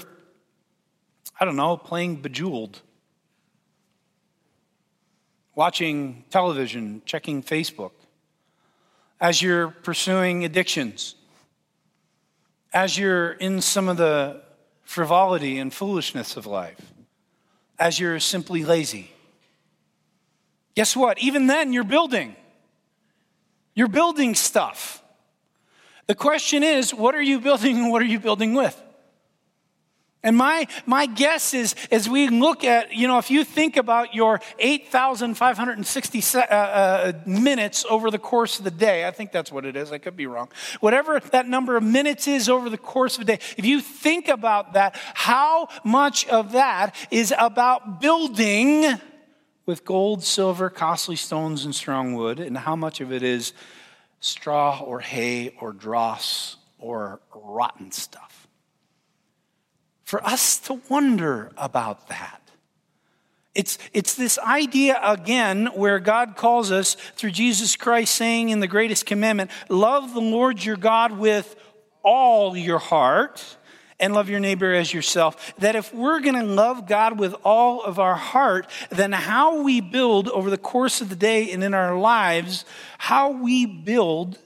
I 1.40 1.46
don't 1.46 1.56
know, 1.56 1.78
playing 1.78 2.18
Bejeweled, 2.18 2.82
watching 5.56 6.26
television, 6.32 7.02
checking 7.06 7.42
Facebook, 7.42 7.92
as 9.22 9.42
you're 9.42 9.70
pursuing 9.70 10.44
addictions, 10.44 11.16
as 12.74 12.98
you're 12.98 13.32
in 13.32 13.62
some 13.62 13.88
of 13.88 13.96
the 13.96 14.42
frivolity 14.84 15.60
and 15.60 15.74
foolishness 15.74 16.36
of 16.36 16.46
life, 16.46 16.92
as 17.80 18.02
you're 18.02 18.20
simply 18.20 18.66
lazy 18.66 19.12
Guess 20.78 20.96
what? 20.96 21.18
Even 21.18 21.48
then, 21.48 21.74
you're 21.74 21.84
building. 21.84 22.36
You're 23.74 23.88
building 23.88 24.36
stuff. 24.36 25.02
The 26.06 26.14
question 26.14 26.62
is, 26.62 26.94
what 26.94 27.16
are 27.16 27.22
you 27.22 27.40
building 27.40 27.78
and 27.78 27.92
what 27.92 28.04
are 28.04 28.06
you 28.06 28.20
building 28.20 28.54
with? 28.54 28.80
And 30.22 30.38
my, 30.38 30.68
my 30.86 31.08
guess 31.08 31.56
is, 31.56 31.74
as 31.90 32.08
we 32.08 32.28
look 32.28 32.64
at, 32.64 32.94
you 32.94 33.08
know, 33.08 33.18
if 33.18 33.32
you 33.32 33.44
think 33.44 33.76
about 33.76 34.14
your 34.14 34.40
8,560 34.60 36.24
uh, 36.38 36.42
uh, 36.42 37.14
minutes 37.26 37.84
over 37.90 38.12
the 38.12 38.20
course 38.20 38.60
of 38.60 38.64
the 38.64 38.70
day, 38.70 39.08
I 39.08 39.10
think 39.10 39.32
that's 39.32 39.52
what 39.52 39.66
it 39.66 39.76
is, 39.76 39.92
I 39.92 39.98
could 39.98 40.16
be 40.16 40.28
wrong. 40.28 40.50
Whatever 40.80 41.20
that 41.32 41.48
number 41.48 41.76
of 41.76 41.82
minutes 41.82 42.28
is 42.28 42.50
over 42.50 42.70
the 42.70 42.78
course 42.78 43.16
of 43.16 43.24
a 43.24 43.26
day, 43.26 43.40
if 43.58 43.66
you 43.66 43.82
think 43.82 44.28
about 44.28 44.74
that, 44.74 44.96
how 45.16 45.70
much 45.84 46.28
of 46.28 46.52
that 46.52 46.94
is 47.10 47.34
about 47.36 48.00
building 48.00 49.00
with 49.68 49.86
gold, 49.86 50.24
silver, 50.24 50.70
costly 50.72 51.18
stones, 51.18 51.66
and 51.66 51.76
strong 51.76 52.16
wood, 52.16 52.40
and 52.40 52.58
how 52.58 52.76
much 52.76 53.02
of 53.02 53.12
it 53.12 53.22
is 53.22 53.54
straw 54.20 54.80
or 54.80 55.02
hay 55.02 55.54
or 55.62 55.74
dross 55.74 56.58
or 56.80 57.20
rotten 57.36 57.92
stuff. 57.92 58.48
For 60.04 60.26
us 60.26 60.58
to 60.60 60.82
wonder 60.90 61.52
about 61.58 62.08
that. 62.08 62.42
It's, 63.54 63.78
it's 63.92 64.14
this 64.16 64.40
idea 64.40 65.00
again 65.04 65.68
where 65.74 66.00
God 66.00 66.36
calls 66.38 66.72
us 66.72 66.96
through 67.16 67.32
Jesus 67.32 67.76
Christ 67.76 68.16
saying 68.16 68.50
in 68.50 68.62
the 68.62 68.68
greatest 68.68 69.06
commandment, 69.06 69.52
love 69.68 70.14
the 70.14 70.22
Lord 70.22 70.64
your 70.64 70.78
God 70.78 71.18
with 71.18 71.56
all 72.04 72.56
your 72.56 72.80
heart 72.80 73.57
and 74.00 74.14
love 74.14 74.30
your 74.30 74.40
neighbor 74.40 74.74
as 74.74 74.94
yourself. 74.94 75.56
That 75.58 75.76
if 75.76 75.94
we're 75.94 76.20
going 76.20 76.36
to 76.36 76.44
love 76.44 76.88
God 76.88 77.20
with 77.20 77.34
all 77.44 77.84
of 77.84 78.00
our 78.00 78.16
heart, 78.16 78.70
then 78.90 79.12
how 79.12 79.62
we 79.62 79.82
build 79.82 80.30
over 80.30 80.50
the 80.50 80.58
course 80.58 81.02
of 81.02 81.10
the 81.10 81.16
day 81.16 81.52
and 81.52 81.64
in 81.64 81.74
our 81.74 81.98
lives, 81.98 82.66
how 82.98 83.32
we 83.32 83.66
build 83.66 84.38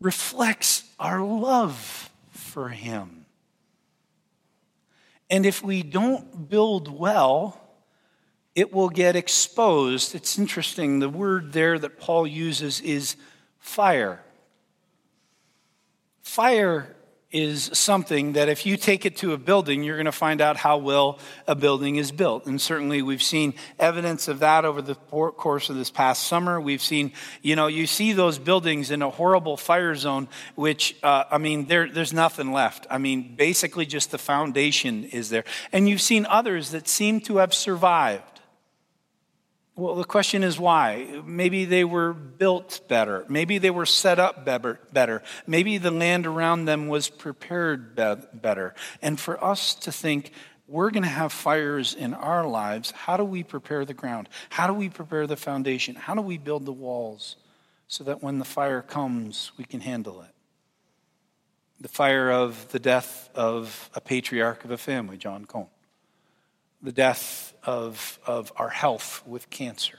reflects 0.00 0.84
our 0.98 1.22
love 1.22 2.10
for 2.30 2.68
Him. 2.68 3.26
And 5.30 5.44
if 5.44 5.62
we 5.62 5.82
don't 5.82 6.48
build 6.48 6.88
well, 6.88 7.60
it 8.54 8.72
will 8.72 8.88
get 8.88 9.14
exposed. 9.14 10.14
It's 10.14 10.38
interesting, 10.38 10.98
the 10.98 11.08
word 11.08 11.52
there 11.52 11.78
that 11.78 11.98
Paul 12.00 12.26
uses 12.26 12.80
is 12.80 13.16
fire. 13.58 14.22
Fire 16.22 16.96
is 17.30 17.68
something 17.74 18.32
that 18.32 18.48
if 18.48 18.64
you 18.64 18.78
take 18.78 19.04
it 19.04 19.16
to 19.18 19.34
a 19.34 19.36
building, 19.36 19.82
you're 19.82 19.96
going 19.96 20.06
to 20.06 20.12
find 20.12 20.40
out 20.40 20.56
how 20.56 20.78
well 20.78 21.18
a 21.46 21.54
building 21.54 21.96
is 21.96 22.10
built. 22.10 22.46
And 22.46 22.58
certainly 22.58 23.02
we've 23.02 23.22
seen 23.22 23.52
evidence 23.78 24.28
of 24.28 24.38
that 24.38 24.64
over 24.64 24.80
the 24.80 24.94
course 24.94 25.68
of 25.68 25.76
this 25.76 25.90
past 25.90 26.26
summer. 26.26 26.58
We've 26.58 26.80
seen, 26.80 27.12
you 27.42 27.54
know, 27.54 27.66
you 27.66 27.86
see 27.86 28.14
those 28.14 28.38
buildings 28.38 28.90
in 28.90 29.02
a 29.02 29.10
horrible 29.10 29.58
fire 29.58 29.94
zone, 29.94 30.28
which, 30.54 30.96
uh, 31.02 31.24
I 31.30 31.36
mean, 31.36 31.66
there, 31.66 31.90
there's 31.90 32.14
nothing 32.14 32.50
left. 32.50 32.86
I 32.88 32.96
mean, 32.96 33.34
basically 33.36 33.84
just 33.84 34.10
the 34.10 34.18
foundation 34.18 35.04
is 35.04 35.28
there. 35.28 35.44
And 35.70 35.86
you've 35.86 36.00
seen 36.00 36.24
others 36.24 36.70
that 36.70 36.88
seem 36.88 37.20
to 37.22 37.36
have 37.36 37.52
survived. 37.52 38.37
Well, 39.78 39.94
the 39.94 40.02
question 40.02 40.42
is 40.42 40.58
why? 40.58 41.22
Maybe 41.24 41.64
they 41.64 41.84
were 41.84 42.12
built 42.12 42.80
better. 42.88 43.24
Maybe 43.28 43.58
they 43.58 43.70
were 43.70 43.86
set 43.86 44.18
up 44.18 44.44
better. 44.44 45.22
Maybe 45.46 45.78
the 45.78 45.92
land 45.92 46.26
around 46.26 46.64
them 46.64 46.88
was 46.88 47.08
prepared 47.08 47.94
better. 47.94 48.74
And 49.00 49.20
for 49.20 49.42
us 49.42 49.76
to 49.76 49.92
think, 49.92 50.32
we're 50.66 50.90
going 50.90 51.04
to 51.04 51.08
have 51.08 51.32
fires 51.32 51.94
in 51.94 52.12
our 52.12 52.44
lives, 52.44 52.90
how 52.90 53.16
do 53.16 53.22
we 53.22 53.44
prepare 53.44 53.84
the 53.84 53.94
ground? 53.94 54.28
How 54.50 54.66
do 54.66 54.74
we 54.74 54.88
prepare 54.88 55.28
the 55.28 55.36
foundation? 55.36 55.94
How 55.94 56.16
do 56.16 56.22
we 56.22 56.38
build 56.38 56.66
the 56.66 56.72
walls 56.72 57.36
so 57.86 58.02
that 58.02 58.20
when 58.20 58.40
the 58.40 58.44
fire 58.44 58.82
comes, 58.82 59.52
we 59.56 59.64
can 59.64 59.78
handle 59.78 60.22
it? 60.22 60.34
The 61.80 61.88
fire 61.88 62.32
of 62.32 62.72
the 62.72 62.80
death 62.80 63.30
of 63.32 63.90
a 63.94 64.00
patriarch 64.00 64.64
of 64.64 64.72
a 64.72 64.76
family, 64.76 65.16
John 65.18 65.44
Cone 65.44 65.68
the 66.82 66.92
death 66.92 67.54
of, 67.62 68.18
of 68.26 68.52
our 68.56 68.68
health 68.68 69.22
with 69.26 69.50
cancer, 69.50 69.98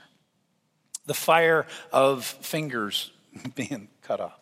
the 1.06 1.14
fire 1.14 1.66
of 1.92 2.24
fingers 2.24 3.12
being 3.54 3.88
cut 4.02 4.20
off, 4.20 4.38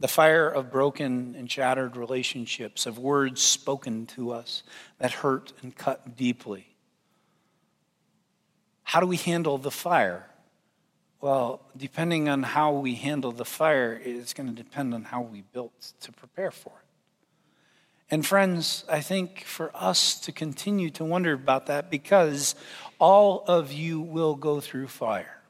the 0.00 0.08
fire 0.08 0.48
of 0.48 0.70
broken 0.70 1.34
and 1.36 1.50
shattered 1.50 1.96
relationships, 1.96 2.86
of 2.86 2.98
words 2.98 3.40
spoken 3.40 4.06
to 4.06 4.32
us 4.32 4.62
that 4.98 5.12
hurt 5.12 5.52
and 5.62 5.76
cut 5.76 6.16
deeply. 6.16 6.74
How 8.82 9.00
do 9.00 9.06
we 9.06 9.16
handle 9.16 9.58
the 9.58 9.70
fire? 9.70 10.26
Well, 11.20 11.62
depending 11.74 12.28
on 12.28 12.42
how 12.42 12.72
we 12.72 12.96
handle 12.96 13.32
the 13.32 13.46
fire, 13.46 13.98
it's 14.04 14.34
going 14.34 14.48
to 14.48 14.54
depend 14.54 14.92
on 14.92 15.04
how 15.04 15.22
we 15.22 15.40
built 15.40 15.94
to 16.02 16.12
prepare 16.12 16.50
for 16.50 16.68
it. 16.68 16.83
And 18.10 18.24
friends, 18.24 18.84
I 18.88 19.00
think 19.00 19.44
for 19.44 19.70
us 19.74 20.20
to 20.20 20.32
continue 20.32 20.90
to 20.90 21.04
wonder 21.04 21.32
about 21.32 21.66
that 21.66 21.90
because 21.90 22.54
all 22.98 23.44
of 23.46 23.72
you 23.72 24.00
will 24.00 24.34
go 24.34 24.60
through 24.60 24.88
fire. 24.88 25.40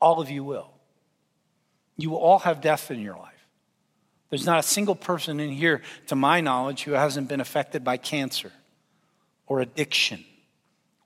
All 0.00 0.20
of 0.20 0.30
you 0.30 0.44
will. 0.44 0.70
You 1.96 2.10
will 2.10 2.18
all 2.18 2.40
have 2.40 2.60
death 2.60 2.90
in 2.90 3.00
your 3.00 3.16
life. 3.16 3.32
There's 4.28 4.44
not 4.44 4.58
a 4.58 4.62
single 4.62 4.94
person 4.94 5.40
in 5.40 5.50
here, 5.50 5.82
to 6.08 6.16
my 6.16 6.40
knowledge, 6.40 6.82
who 6.82 6.92
hasn't 6.92 7.28
been 7.28 7.40
affected 7.40 7.84
by 7.84 7.96
cancer 7.96 8.52
or 9.46 9.60
addiction 9.60 10.24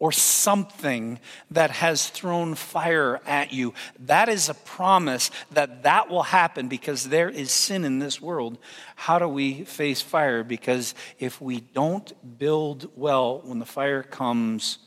or 0.00 0.10
something 0.10 1.20
that 1.50 1.70
has 1.70 2.08
thrown 2.08 2.54
fire 2.54 3.20
at 3.26 3.52
you. 3.52 3.74
That 3.98 4.30
is 4.30 4.48
a 4.48 4.54
promise 4.54 5.30
that 5.52 5.82
that 5.84 6.08
will 6.08 6.24
happen 6.24 6.68
because 6.68 7.04
there 7.04 7.28
is 7.28 7.52
sin 7.52 7.84
in 7.84 7.98
this 7.98 8.20
world. 8.20 8.58
How 8.96 9.18
do 9.18 9.28
we 9.28 9.64
face 9.64 10.00
fire? 10.00 10.42
Because 10.42 10.94
if 11.18 11.40
we 11.40 11.60
don't 11.60 12.38
build 12.38 12.90
well 12.96 13.42
when 13.44 13.58
the 13.58 13.66
fire 13.66 14.02
comes, 14.02 14.78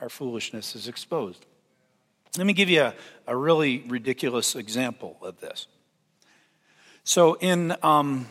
our 0.00 0.08
foolishness 0.08 0.74
is 0.74 0.88
exposed. 0.88 1.44
Let 2.38 2.46
me 2.46 2.54
give 2.54 2.70
you 2.70 2.82
a, 2.82 2.94
a 3.26 3.36
really 3.36 3.84
ridiculous 3.86 4.56
example 4.56 5.18
of 5.20 5.40
this. 5.40 5.66
So 7.04 7.34
in 7.34 7.76
um, 7.82 8.28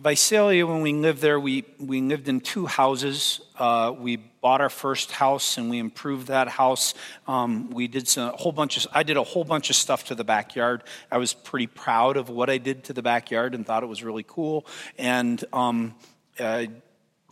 Visalia, 0.00 0.64
when 0.64 0.82
we 0.82 0.92
lived 0.92 1.20
there, 1.20 1.40
we, 1.40 1.64
we 1.80 2.00
lived 2.00 2.28
in 2.28 2.40
two 2.40 2.66
houses. 2.66 3.40
Uh, 3.58 3.92
we 3.98 4.16
bought 4.16 4.60
our 4.60 4.70
first 4.70 5.10
house 5.10 5.58
and 5.58 5.68
we 5.68 5.78
improved 5.78 6.28
that 6.28 6.46
house. 6.46 6.94
Um, 7.26 7.70
we 7.70 7.88
did 7.88 8.06
some, 8.06 8.32
a 8.32 8.36
whole 8.36 8.52
bunch 8.52 8.76
of, 8.76 8.86
I 8.92 9.02
did 9.02 9.16
a 9.16 9.24
whole 9.24 9.42
bunch 9.42 9.70
of 9.70 9.76
stuff 9.76 10.04
to 10.04 10.14
the 10.14 10.22
backyard. 10.22 10.84
I 11.10 11.18
was 11.18 11.34
pretty 11.34 11.66
proud 11.66 12.16
of 12.16 12.28
what 12.28 12.48
I 12.48 12.58
did 12.58 12.84
to 12.84 12.92
the 12.92 13.02
backyard 13.02 13.56
and 13.56 13.66
thought 13.66 13.82
it 13.82 13.86
was 13.86 14.04
really 14.04 14.24
cool. 14.26 14.66
And 14.98 15.44
um, 15.52 15.96
uh, 16.38 16.66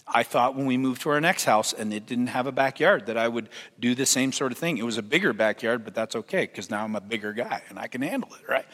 I 0.09 0.25
thought 0.25 0.57
when 0.57 0.67
we 0.67 0.77
moved 0.77 1.03
to 1.03 1.11
our 1.11 1.21
next 1.21 1.45
house 1.45 1.73
and 1.73 1.93
it 1.93 2.07
didn't 2.07 2.29
have 2.29 2.49
a 2.49 2.53
backyard 2.53 3.07
that 3.07 3.17
I 3.17 3.29
would 3.29 3.49
do 3.79 3.95
the 3.95 4.07
same 4.07 4.33
sort 4.33 4.51
of 4.51 4.59
thing. 4.59 4.79
It 4.79 4.85
was 4.85 4.99
a 4.99 5.03
bigger 5.03 5.33
backyard, 5.33 5.85
but 5.85 5.95
that's 5.95 6.17
okay 6.17 6.43
because 6.43 6.69
now 6.69 6.83
I'm 6.83 6.97
a 6.97 7.01
bigger 7.01 7.33
guy 7.33 7.63
and 7.69 7.79
I 7.79 7.87
can 7.87 8.03
handle 8.03 8.31
it, 8.35 8.49
right? 8.49 8.67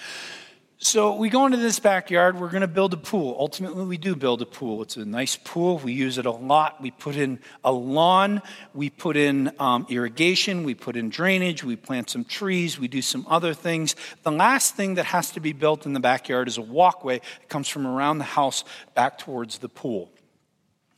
So 0.85 1.15
we 1.15 1.31
go 1.31 1.47
into 1.47 1.59
this 1.59 1.79
backyard. 1.79 2.41
We're 2.41 2.51
going 2.51 2.63
to 2.63 2.67
build 2.67 2.93
a 2.93 2.97
pool. 2.97 3.37
Ultimately, 3.39 3.85
we 3.85 3.99
do 3.99 4.17
build 4.17 4.43
a 4.43 4.47
pool. 4.47 4.83
It's 4.83 4.97
a 4.97 5.05
nice 5.05 5.37
pool. 5.37 5.79
We 5.79 5.93
use 5.93 6.19
it 6.19 6.27
a 6.27 6.33
lot. 6.33 6.83
We 6.83 6.91
put 6.91 7.15
in 7.15 7.39
a 7.63 7.71
lawn. 7.71 8.43
We 8.75 8.91
put 8.91 9.17
in 9.17 9.53
um, 9.61 9.87
irrigation. 9.89 10.65
We 10.65 10.75
put 10.75 10.97
in 10.97 11.09
drainage. 11.09 11.63
We 11.63 11.77
plant 11.77 12.11
some 12.11 12.25
trees. 12.25 12.81
We 12.81 12.89
do 12.89 13.01
some 13.01 13.25
other 13.29 13.55
things. 13.55 13.95
The 14.25 14.33
last 14.33 14.75
thing 14.75 14.95
that 14.95 15.05
has 15.05 15.31
to 15.31 15.41
be 15.41 15.53
built 15.53 15.87
in 15.87 15.93
the 15.93 16.01
backyard 16.01 16.49
is 16.49 16.59
a 16.59 16.63
walkway 16.63 17.19
It 17.19 17.49
comes 17.49 17.69
from 17.69 17.87
around 17.87 18.19
the 18.19 18.25
house 18.25 18.65
back 18.97 19.19
towards 19.19 19.59
the 19.59 19.69
pool. 19.69 20.11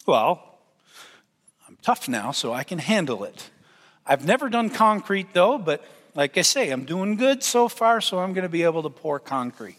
Well, 0.07 0.61
I'm 1.68 1.77
tough 1.83 2.09
now, 2.09 2.31
so 2.31 2.55
I 2.55 2.64
can 2.64 2.79
handle 2.79 3.23
it. 3.23 3.51
I've 4.07 4.25
never 4.25 4.49
done 4.49 4.70
concrete 4.70 5.35
though, 5.35 5.59
but 5.59 5.85
like 6.14 6.38
I 6.38 6.42
say, 6.42 6.70
I'm 6.70 6.85
doing 6.85 7.16
good 7.16 7.42
so 7.42 7.68
far, 7.68 8.00
so 8.00 8.18
I'm 8.18 8.33
going 8.33 8.42
to 8.44 8.48
be 8.48 8.62
able 8.62 8.83
to 8.83 8.90
pour 8.90 9.18
concrete. 9.18 9.79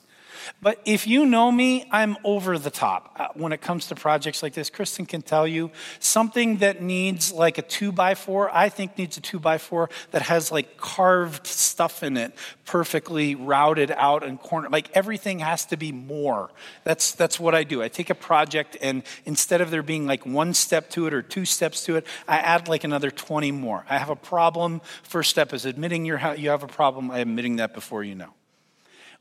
But 0.62 0.82
if 0.86 1.08
you 1.08 1.26
know 1.26 1.52
me, 1.52 1.88
I'm 1.92 2.18
over 2.24 2.58
the 2.58 2.70
top 2.70 3.16
uh, 3.18 3.28
when 3.34 3.52
it 3.52 3.62
comes 3.62 3.88
to 3.88 3.96
projects 3.96 4.44
like 4.44 4.54
this. 4.54 4.70
Kristen 4.70 5.06
can 5.06 5.22
tell 5.22 5.48
you 5.48 5.72
something 6.00 6.58
that 6.58 6.82
needs 6.82 7.32
like 7.32 7.58
a 7.58 7.62
two 7.62 7.92
by 7.92 8.16
four, 8.16 8.50
I 8.54 8.70
think 8.70 8.98
needs 8.98 9.18
a 9.18 9.22
two 9.22 9.40
by 9.40 9.58
four 9.58 9.90
that 10.12 10.24
has 10.24 10.52
like 10.52 10.78
carved 10.78 11.48
stuff 11.48 12.04
in 12.04 12.18
it, 12.18 12.34
perfectly 12.66 13.36
routed 13.36 13.92
out 13.92 14.24
and 14.24 14.40
cornered. 14.40 14.72
Like 14.72 14.90
everything 14.94 15.40
has 15.40 15.66
to 15.68 15.78
be 15.78 15.92
more. 15.92 16.52
That's, 16.84 17.14
that's 17.14 17.40
what 17.40 17.56
I 17.56 17.64
do. 17.64 17.82
I 17.82 17.88
take 17.88 18.10
a 18.10 18.16
project 18.16 18.78
and 18.82 19.04
instead 19.26 19.62
of 19.62 19.72
there 19.72 19.84
being 19.84 20.06
like 20.06 20.26
one 20.26 20.54
step 20.54 20.90
to 20.92 21.08
it 21.08 21.14
or 21.14 21.22
two 21.22 21.46
steps 21.46 21.86
to 21.86 21.96
it, 21.98 22.08
I 22.28 22.38
add 22.38 22.68
like 22.68 22.84
another 22.84 23.12
20 23.12 23.52
more. 23.52 23.86
I 23.90 23.98
have 23.98 24.10
a 24.10 24.16
problem. 24.16 24.82
First 25.04 25.30
step 25.30 25.54
is 25.54 25.66
admitting 25.66 26.06
you 26.06 26.18
have 26.18 26.64
a 26.64 26.68
problem. 26.68 27.12
I'm 27.12 27.30
admitting 27.30 27.58
that 27.58 27.74
before 27.74 28.04
you 28.04 28.16
know. 28.16 28.34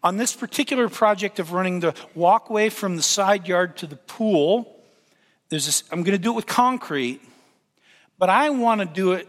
On 0.05 0.19
this 0.19 0.35
particular 0.37 0.91
project 0.91 1.39
of 1.39 1.53
running 1.53 1.81
the 1.81 1.95
walkway 2.15 2.69
from 2.69 2.97
the 2.97 3.03
side 3.03 3.49
yard 3.49 3.79
to 3.79 3.87
the 3.87 3.97
pool, 3.97 4.85
there's 5.49 5.65
this, 5.65 5.83
I'm 5.91 6.03
going 6.03 6.17
to 6.17 6.23
do 6.23 6.33
it 6.33 6.37
with 6.37 6.47
concrete, 6.47 7.23
but 8.19 8.29
I 8.29 8.51
want 8.51 8.83
to 8.83 8.87
do 8.87 9.13
it 9.13 9.27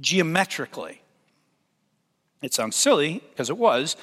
geometrically. 0.00 1.02
It 2.40 2.54
sounds 2.54 2.76
silly 2.76 3.20
because 3.30 3.50
it 3.50 3.58
was. 3.58 3.96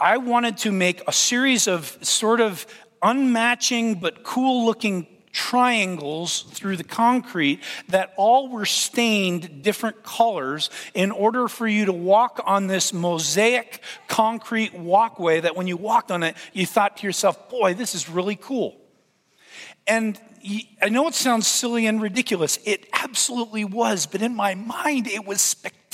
I 0.00 0.16
wanted 0.16 0.58
to 0.58 0.72
make 0.72 1.00
a 1.06 1.12
series 1.12 1.68
of 1.68 1.96
sort 2.02 2.40
of 2.40 2.66
unmatching 3.00 4.00
but 4.00 4.24
cool 4.24 4.66
looking 4.66 5.06
triangles 5.38 6.42
through 6.42 6.76
the 6.76 6.82
concrete 6.82 7.60
that 7.88 8.12
all 8.16 8.48
were 8.48 8.66
stained 8.66 9.62
different 9.62 10.02
colors 10.02 10.68
in 10.94 11.12
order 11.12 11.46
for 11.46 11.68
you 11.68 11.84
to 11.84 11.92
walk 11.92 12.40
on 12.44 12.66
this 12.66 12.92
mosaic 12.92 13.80
concrete 14.08 14.74
walkway 14.74 15.38
that 15.38 15.54
when 15.54 15.68
you 15.68 15.76
walked 15.76 16.10
on 16.10 16.24
it, 16.24 16.36
you 16.52 16.66
thought 16.66 16.96
to 16.96 17.06
yourself, 17.06 17.48
boy, 17.48 17.72
this 17.72 17.94
is 17.94 18.08
really 18.08 18.34
cool. 18.34 18.80
And 19.86 20.20
I 20.82 20.88
know 20.88 21.06
it 21.06 21.14
sounds 21.14 21.46
silly 21.46 21.86
and 21.86 22.02
ridiculous. 22.02 22.58
It 22.64 22.88
absolutely 22.92 23.64
was, 23.64 24.06
but 24.06 24.22
in 24.22 24.34
my 24.34 24.56
mind, 24.56 25.06
it 25.06 25.24
was 25.24 25.40
spectacular. 25.40 25.87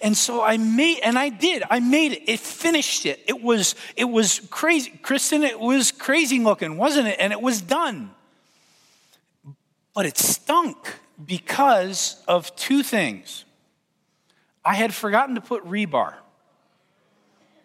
And 0.00 0.16
so 0.16 0.42
I 0.42 0.56
made, 0.56 1.00
and 1.02 1.18
I 1.18 1.28
did. 1.28 1.62
I 1.70 1.80
made 1.80 2.12
it. 2.12 2.22
It 2.26 2.40
finished 2.40 3.06
it. 3.06 3.22
It 3.26 3.42
was, 3.42 3.74
it 3.96 4.04
was 4.04 4.40
crazy. 4.50 4.90
Kristen, 5.02 5.42
it 5.42 5.58
was 5.58 5.92
crazy 5.92 6.38
looking, 6.38 6.76
wasn't 6.76 7.08
it? 7.08 7.16
And 7.18 7.32
it 7.32 7.40
was 7.40 7.60
done. 7.60 8.10
But 9.94 10.06
it 10.06 10.18
stunk 10.18 10.76
because 11.24 12.22
of 12.28 12.54
two 12.56 12.82
things. 12.82 13.44
I 14.64 14.74
had 14.74 14.92
forgotten 14.92 15.36
to 15.36 15.40
put 15.40 15.64
rebar 15.64 16.14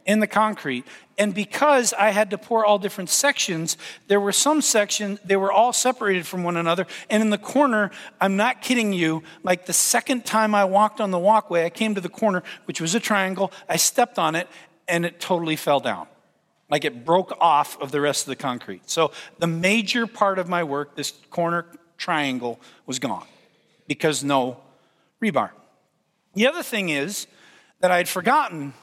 in 0.05 0.19
the 0.19 0.27
concrete. 0.27 0.86
And 1.21 1.36
because 1.36 1.93
I 1.93 2.10
had 2.10 2.31
to 2.31 2.38
pour 2.39 2.65
all 2.65 2.79
different 2.79 3.12
sections, 3.12 3.77
there 4.07 4.19
were 4.19 4.31
some 4.31 4.60
sections, 4.60 5.19
they 5.23 5.36
were 5.36 5.51
all 5.51 5.71
separated 5.71 6.25
from 6.25 6.43
one 6.43 6.57
another. 6.57 6.88
And 7.12 7.21
in 7.21 7.29
the 7.29 7.38
corner, 7.38 7.91
I'm 8.19 8.38
not 8.38 8.63
kidding 8.63 8.91
you, 8.91 9.21
like 9.43 9.67
the 9.67 9.71
second 9.71 10.25
time 10.25 10.55
I 10.55 10.65
walked 10.65 10.99
on 10.99 11.12
the 11.12 11.19
walkway, 11.19 11.63
I 11.63 11.69
came 11.69 11.93
to 11.93 12.01
the 12.01 12.10
corner, 12.10 12.41
which 12.65 12.81
was 12.81 12.95
a 12.95 12.99
triangle, 12.99 13.51
I 13.69 13.75
stepped 13.75 14.17
on 14.17 14.34
it, 14.34 14.47
and 14.88 15.05
it 15.05 15.19
totally 15.19 15.55
fell 15.55 15.79
down. 15.79 16.07
Like 16.71 16.86
it 16.86 17.05
broke 17.05 17.38
off 17.39 17.79
of 17.79 17.91
the 17.91 18.01
rest 18.01 18.23
of 18.23 18.29
the 18.29 18.36
concrete. 18.36 18.89
So 18.89 19.12
the 19.38 19.45
major 19.45 20.07
part 20.07 20.39
of 20.39 20.49
my 20.49 20.63
work, 20.63 20.95
this 20.95 21.12
corner 21.29 21.67
triangle 21.99 22.60
was 22.88 22.97
gone 22.97 23.27
because 23.86 24.23
no 24.23 24.57
rebar. 25.21 25.51
The 26.34 26.47
other 26.47 26.63
thing 26.63 26.89
is 26.89 27.27
that 27.79 27.91
I 27.91 27.97
had 27.97 28.10
forgotten 28.10 28.73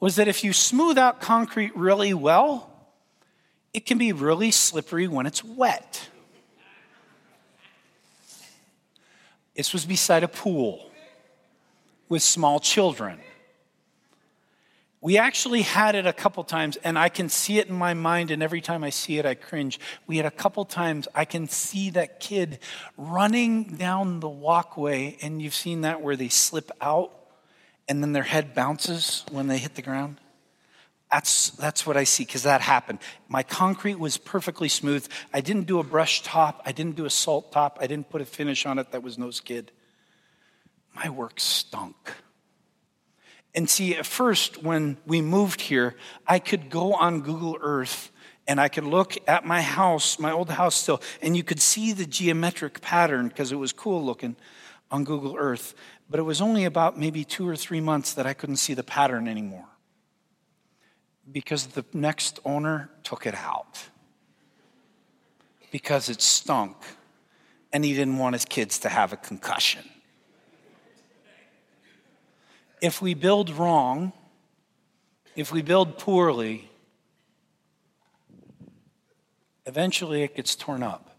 was 0.00 0.16
that 0.16 0.28
if 0.28 0.44
you 0.44 0.52
smooth 0.52 0.96
out 0.96 1.20
concrete 1.20 1.76
really 1.76 2.14
well, 2.14 2.70
it 3.74 3.84
can 3.84 3.98
be 3.98 4.12
really 4.12 4.50
slippery 4.50 5.08
when 5.08 5.26
it's 5.26 5.42
wet. 5.42 6.08
This 9.54 9.72
was 9.72 9.84
beside 9.84 10.22
a 10.22 10.28
pool 10.28 10.88
with 12.08 12.22
small 12.22 12.60
children. 12.60 13.18
We 15.00 15.18
actually 15.18 15.62
had 15.62 15.94
it 15.94 16.06
a 16.06 16.12
couple 16.12 16.42
times, 16.42 16.76
and 16.82 16.98
I 16.98 17.08
can 17.08 17.28
see 17.28 17.58
it 17.58 17.68
in 17.68 17.74
my 17.74 17.94
mind, 17.94 18.32
and 18.32 18.42
every 18.42 18.60
time 18.60 18.82
I 18.82 18.90
see 18.90 19.18
it, 19.18 19.26
I 19.26 19.34
cringe. 19.34 19.78
We 20.08 20.16
had 20.16 20.26
a 20.26 20.30
couple 20.30 20.64
times, 20.64 21.06
I 21.14 21.24
can 21.24 21.48
see 21.48 21.90
that 21.90 22.18
kid 22.18 22.58
running 22.96 23.64
down 23.76 24.20
the 24.20 24.28
walkway, 24.28 25.16
and 25.22 25.40
you've 25.40 25.54
seen 25.54 25.82
that 25.82 26.02
where 26.02 26.16
they 26.16 26.28
slip 26.28 26.72
out 26.80 27.17
and 27.88 28.02
then 28.02 28.12
their 28.12 28.22
head 28.22 28.54
bounces 28.54 29.24
when 29.30 29.46
they 29.46 29.58
hit 29.58 29.74
the 29.74 29.82
ground. 29.82 30.20
That's, 31.10 31.50
that's 31.52 31.86
what 31.86 31.96
I 31.96 32.04
see 32.04 32.24
because 32.24 32.42
that 32.42 32.60
happened. 32.60 32.98
My 33.28 33.42
concrete 33.42 33.98
was 33.98 34.18
perfectly 34.18 34.68
smooth. 34.68 35.08
I 35.32 35.40
didn't 35.40 35.66
do 35.66 35.78
a 35.78 35.82
brush 35.82 36.22
top. 36.22 36.60
I 36.66 36.72
didn't 36.72 36.96
do 36.96 37.06
a 37.06 37.10
salt 37.10 37.50
top. 37.50 37.78
I 37.80 37.86
didn't 37.86 38.10
put 38.10 38.20
a 38.20 38.26
finish 38.26 38.66
on 38.66 38.78
it 38.78 38.92
that 38.92 39.02
was 39.02 39.16
no 39.16 39.30
skid. 39.30 39.72
My 40.94 41.08
work 41.08 41.40
stunk. 41.40 42.12
And 43.54 43.70
see, 43.70 43.96
at 43.96 44.04
first, 44.04 44.62
when 44.62 44.98
we 45.06 45.22
moved 45.22 45.62
here, 45.62 45.96
I 46.26 46.38
could 46.38 46.68
go 46.68 46.92
on 46.92 47.22
Google 47.22 47.56
Earth 47.60 48.10
and 48.46 48.60
I 48.60 48.68
could 48.68 48.84
look 48.84 49.16
at 49.26 49.46
my 49.46 49.62
house, 49.62 50.18
my 50.18 50.30
old 50.30 50.50
house 50.50 50.74
still, 50.74 51.00
and 51.22 51.36
you 51.36 51.42
could 51.42 51.60
see 51.60 51.92
the 51.92 52.06
geometric 52.06 52.80
pattern 52.80 53.28
because 53.28 53.50
it 53.50 53.56
was 53.56 53.72
cool 53.72 54.04
looking 54.04 54.36
on 54.90 55.04
Google 55.04 55.36
Earth. 55.38 55.74
But 56.10 56.20
it 56.20 56.22
was 56.22 56.40
only 56.40 56.64
about 56.64 56.98
maybe 56.98 57.24
two 57.24 57.46
or 57.46 57.56
three 57.56 57.80
months 57.80 58.14
that 58.14 58.26
I 58.26 58.32
couldn't 58.32 58.56
see 58.56 58.74
the 58.74 58.82
pattern 58.82 59.28
anymore 59.28 59.66
because 61.30 61.66
the 61.68 61.84
next 61.92 62.40
owner 62.44 62.90
took 63.02 63.26
it 63.26 63.34
out 63.34 63.78
because 65.70 66.08
it 66.08 66.22
stunk 66.22 66.76
and 67.72 67.84
he 67.84 67.92
didn't 67.92 68.18
want 68.18 68.34
his 68.34 68.44
kids 68.46 68.78
to 68.80 68.88
have 68.88 69.12
a 69.12 69.16
concussion. 69.16 69.84
If 72.80 73.02
we 73.02 73.14
build 73.14 73.50
wrong, 73.50 74.12
if 75.36 75.52
we 75.52 75.62
build 75.62 75.98
poorly, 75.98 76.70
eventually 79.66 80.22
it 80.22 80.34
gets 80.34 80.56
torn 80.56 80.82
up. 80.82 81.16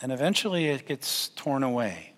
And 0.00 0.12
eventually 0.12 0.66
it 0.68 0.86
gets 0.86 1.30
torn 1.30 1.64
away. 1.64 2.14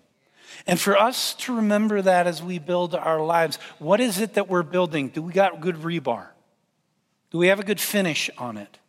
And 0.67 0.79
for 0.79 0.97
us 0.97 1.33
to 1.35 1.55
remember 1.55 2.01
that 2.01 2.27
as 2.27 2.41
we 2.41 2.59
build 2.59 2.95
our 2.95 3.23
lives, 3.23 3.57
what 3.79 3.99
is 3.99 4.19
it 4.19 4.33
that 4.35 4.47
we're 4.49 4.63
building? 4.63 5.09
Do 5.09 5.21
we 5.21 5.33
got 5.33 5.61
good 5.61 5.75
rebar? 5.75 6.27
Do 7.31 7.37
we 7.37 7.47
have 7.47 7.59
a 7.59 7.63
good 7.63 7.79
finish 7.79 8.29
on 8.37 8.57
it? 8.57 8.79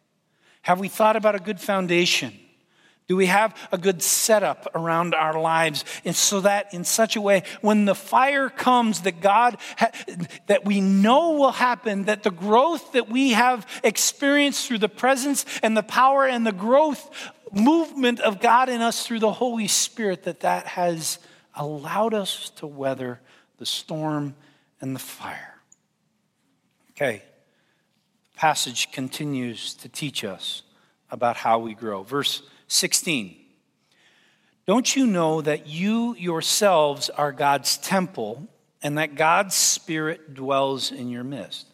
Have 0.63 0.81
we 0.81 0.89
thought 0.89 1.17
about 1.17 1.35
a 1.35 1.41
good 1.41 1.61
foundation? 1.61 2.33
Do 3.09 3.17
we 3.17 3.27
have 3.27 3.55
a 3.73 3.79
good 3.79 4.03
setup 4.03 4.69
around 4.75 5.15
our 5.15 5.39
lives? 5.39 5.85
And 6.05 6.15
so 6.15 6.41
that 6.43 6.73
in 6.73 6.85
such 6.85 7.17
a 7.17 7.21
way, 7.21 7.43
when 7.61 7.85
the 7.85 7.95
fire 7.95 8.49
comes 8.49 9.03
that 9.03 9.21
God, 9.21 9.59
ha- 9.77 9.91
that 10.47 10.65
we 10.65 10.81
know 10.81 11.33
will 11.33 11.53
happen, 11.53 12.05
that 12.05 12.23
the 12.23 12.31
growth 12.31 12.93
that 12.93 13.09
we 13.09 13.33
have 13.33 13.67
experienced 13.83 14.67
through 14.67 14.79
the 14.79 14.89
presence 14.89 15.45
and 15.63 15.77
the 15.77 15.83
power 15.83 16.27
and 16.27 16.47
the 16.47 16.53
growth 16.53 17.11
movement 17.53 18.21
of 18.21 18.41
God 18.41 18.69
in 18.69 18.81
us 18.81 19.07
through 19.07 19.19
the 19.19 19.33
Holy 19.33 19.69
Spirit, 19.69 20.23
that 20.23 20.41
that 20.41 20.67
has 20.69 21.19
allowed 21.55 22.15
us 22.15 22.51
to 22.57 22.67
weather 22.67 23.21
the 23.59 23.67
storm 23.67 24.35
and 24.81 24.95
the 24.95 25.01
fire. 25.01 25.61
Okay, 26.93 27.23
the 28.33 28.39
passage 28.39 28.91
continues 28.93 29.75
to 29.75 29.89
teach 29.89 30.25
us 30.25 30.63
about 31.11 31.37
how 31.37 31.59
we 31.59 31.75
grow. 31.75 32.03
Verse 32.03 32.43
16. 32.69 33.37
Don't 34.67 34.95
you 34.95 35.07
know 35.07 35.41
that 35.41 35.67
you 35.67 36.15
yourselves 36.17 37.11
are 37.11 37.33
God's 37.33 37.79
temple 37.79 38.49
and 38.83 38.99
that 38.99 39.15
God's 39.15 39.55
Spirit 39.55 40.35
dwells 40.35 40.93
in 40.93 41.09
your 41.09 41.25
midst? 41.25 41.67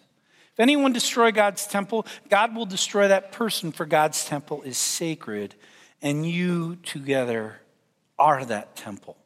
If 0.54 0.60
anyone 0.60 0.92
destroy 0.92 1.30
God's 1.30 1.66
temple, 1.66 2.06
God 2.28 2.56
will 2.56 2.66
destroy 2.66 3.08
that 3.08 3.30
person, 3.30 3.70
for 3.70 3.86
God's 3.86 4.24
temple 4.24 4.62
is 4.62 4.76
sacred, 4.76 5.54
and 6.02 6.28
you 6.28 6.76
together 6.76 7.60
are 8.18 8.44
that 8.44 8.74
temple 8.74 9.16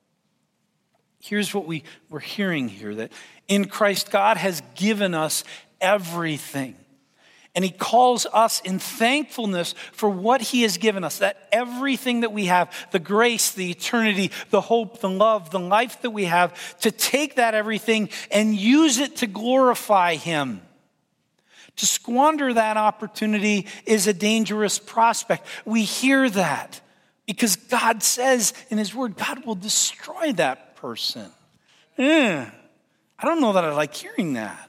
here's 1.23 1.55
what 1.55 1.67
we, 1.67 1.85
we're 2.11 2.19
hearing 2.19 2.69
here 2.69 2.95
that 2.97 3.13
in 3.49 3.67
Christ, 3.67 4.11
God 4.11 4.37
has 4.37 4.61
given 4.75 5.15
us 5.15 5.45
everything. 5.81 6.75
And 7.55 7.65
He 7.65 7.71
calls 7.71 8.27
us 8.33 8.61
in 8.63 8.79
thankfulness 8.79 9.75
for 9.93 10.09
what 10.11 10.41
He 10.41 10.63
has 10.63 10.79
given 10.79 11.05
us 11.05 11.19
that 11.19 11.49
everything 11.53 12.21
that 12.21 12.33
we 12.33 12.47
have, 12.47 12.75
the 12.91 12.99
grace, 12.99 13.53
the 13.53 13.71
eternity, 13.71 14.33
the 14.51 14.61
hope, 14.61 15.01
the 15.01 15.09
love, 15.09 15.51
the 15.51 15.61
life 15.61 16.03
that 16.03 16.11
we 16.11 16.25
have, 16.25 16.79
to 16.81 16.91
take 16.91 17.37
that 17.37 17.55
everything 17.55 18.09
and 18.31 18.55
use 18.55 18.99
it 18.99 19.17
to 19.17 19.27
glorify 19.27 20.17
Him. 20.17 20.61
To 21.77 21.87
squander 21.87 22.53
that 22.53 22.77
opportunity 22.77 23.67
is 23.87 24.07
a 24.07 24.13
dangerous 24.13 24.79
prospect. 24.79 25.47
We 25.65 25.85
hear 25.85 26.29
that 26.31 26.81
because 27.27 27.57
God 27.57 28.03
says 28.03 28.55
in 28.71 28.79
His 28.79 28.93
Word, 28.93 29.17
God 29.17 29.45
will 29.45 29.55
destroy 29.55 30.33
that 30.33 30.72
person. 30.83 31.31
I 31.97 32.51
don't 33.23 33.41
know 33.41 33.53
that 33.53 33.65
I 33.65 33.73
like 33.73 33.95
hearing 33.95 34.33
that. 34.33 34.69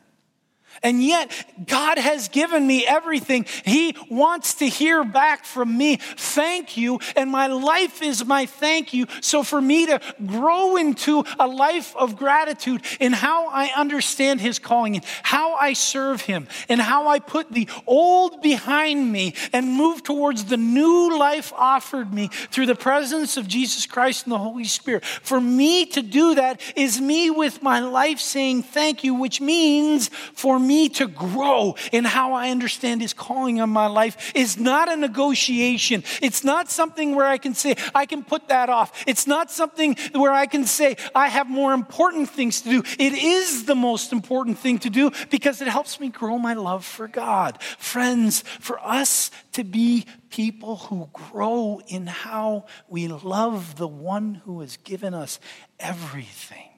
And 0.84 1.02
yet, 1.02 1.32
God 1.66 1.98
has 1.98 2.28
given 2.28 2.68
me 2.68 2.86
everything. 2.86 3.46
He 3.64 3.96
wants 4.10 4.56
to 4.56 4.68
hear 4.68 5.06
back 5.06 5.46
from 5.46 5.78
me, 5.78 5.96
thank 5.96 6.76
you. 6.76 7.00
And 7.16 7.32
my 7.32 7.48
life 7.48 8.02
is 8.02 8.26
my 8.26 8.46
thank 8.46 8.94
you. 8.94 9.08
So, 9.22 9.44
for 9.44 9.62
me 9.62 9.86
to 9.86 10.02
grow 10.26 10.76
into 10.76 11.24
a 11.40 11.48
life 11.48 11.96
of 11.96 12.18
gratitude 12.18 12.84
in 13.00 13.14
how 13.14 13.48
I 13.48 13.72
understand 13.78 14.42
His 14.42 14.60
calling 14.60 14.98
and 14.98 15.06
how 15.24 15.54
I 15.54 15.72
serve 15.72 16.22
Him 16.22 16.50
and 16.68 16.82
how 16.82 17.08
I 17.08 17.20
put 17.20 17.50
the 17.54 17.70
old 17.88 18.42
behind 18.42 19.10
me 19.10 19.36
and 19.54 19.72
move 19.72 20.04
towards 20.04 20.46
the 20.46 20.58
new 20.58 21.18
life 21.18 21.54
offered 21.56 22.14
me 22.14 22.28
through 22.28 22.66
the 22.66 22.76
presence 22.76 23.38
of 23.38 23.48
Jesus 23.48 23.86
Christ 23.86 24.26
and 24.26 24.34
the 24.34 24.38
Holy 24.38 24.66
Spirit. 24.66 25.06
For 25.06 25.40
me 25.40 25.86
to 25.86 26.02
do 26.02 26.36
that 26.36 26.60
is 26.76 27.00
me 27.00 27.30
with 27.30 27.64
my 27.64 27.80
life 27.80 28.20
saying 28.20 28.64
thank 28.64 29.06
you, 29.06 29.14
which 29.14 29.40
means 29.40 30.10
for 30.34 30.60
me 30.60 30.73
me 30.74 30.90
to 30.90 31.08
grow 31.08 31.76
in 31.92 32.04
how 32.04 32.34
I 32.34 32.50
understand 32.50 33.02
His 33.02 33.14
calling 33.14 33.62
on 33.62 33.70
my 33.70 33.88
life 33.88 34.32
is 34.36 34.58
not 34.58 34.92
a 34.92 34.96
negotiation. 34.96 36.04
It's 36.22 36.44
not 36.44 36.70
something 36.70 37.16
where 37.16 37.28
I 37.28 37.38
can 37.38 37.54
say, 37.54 37.76
I 37.94 38.06
can 38.06 38.24
put 38.24 38.48
that 38.48 38.70
off. 38.70 39.04
It's 39.08 39.28
not 39.28 39.52
something 39.52 39.96
where 40.14 40.32
I 40.32 40.46
can 40.46 40.66
say, 40.66 40.98
I 41.14 41.28
have 41.28 41.50
more 41.50 41.74
important 41.74 42.30
things 42.30 42.62
to 42.62 42.70
do. 42.70 42.84
It 43.00 43.14
is 43.14 43.66
the 43.66 43.76
most 43.76 44.12
important 44.12 44.58
thing 44.58 44.80
to 44.80 44.90
do 44.90 45.12
because 45.30 45.62
it 45.62 45.68
helps 45.68 46.00
me 46.00 46.10
grow 46.10 46.38
my 46.38 46.54
love 46.54 46.86
for 46.86 47.08
God. 47.08 47.62
Friends, 47.78 48.44
for 48.60 48.80
us 48.80 49.32
to 49.54 49.64
be 49.64 50.06
people 50.30 50.78
who 50.78 51.10
grow 51.14 51.82
in 51.88 52.08
how 52.08 52.66
we 52.88 53.08
love 53.08 53.76
the 53.76 53.88
one 53.88 54.36
who 54.46 54.62
has 54.62 54.78
given 54.78 55.14
us 55.14 55.40
everything 55.80 56.70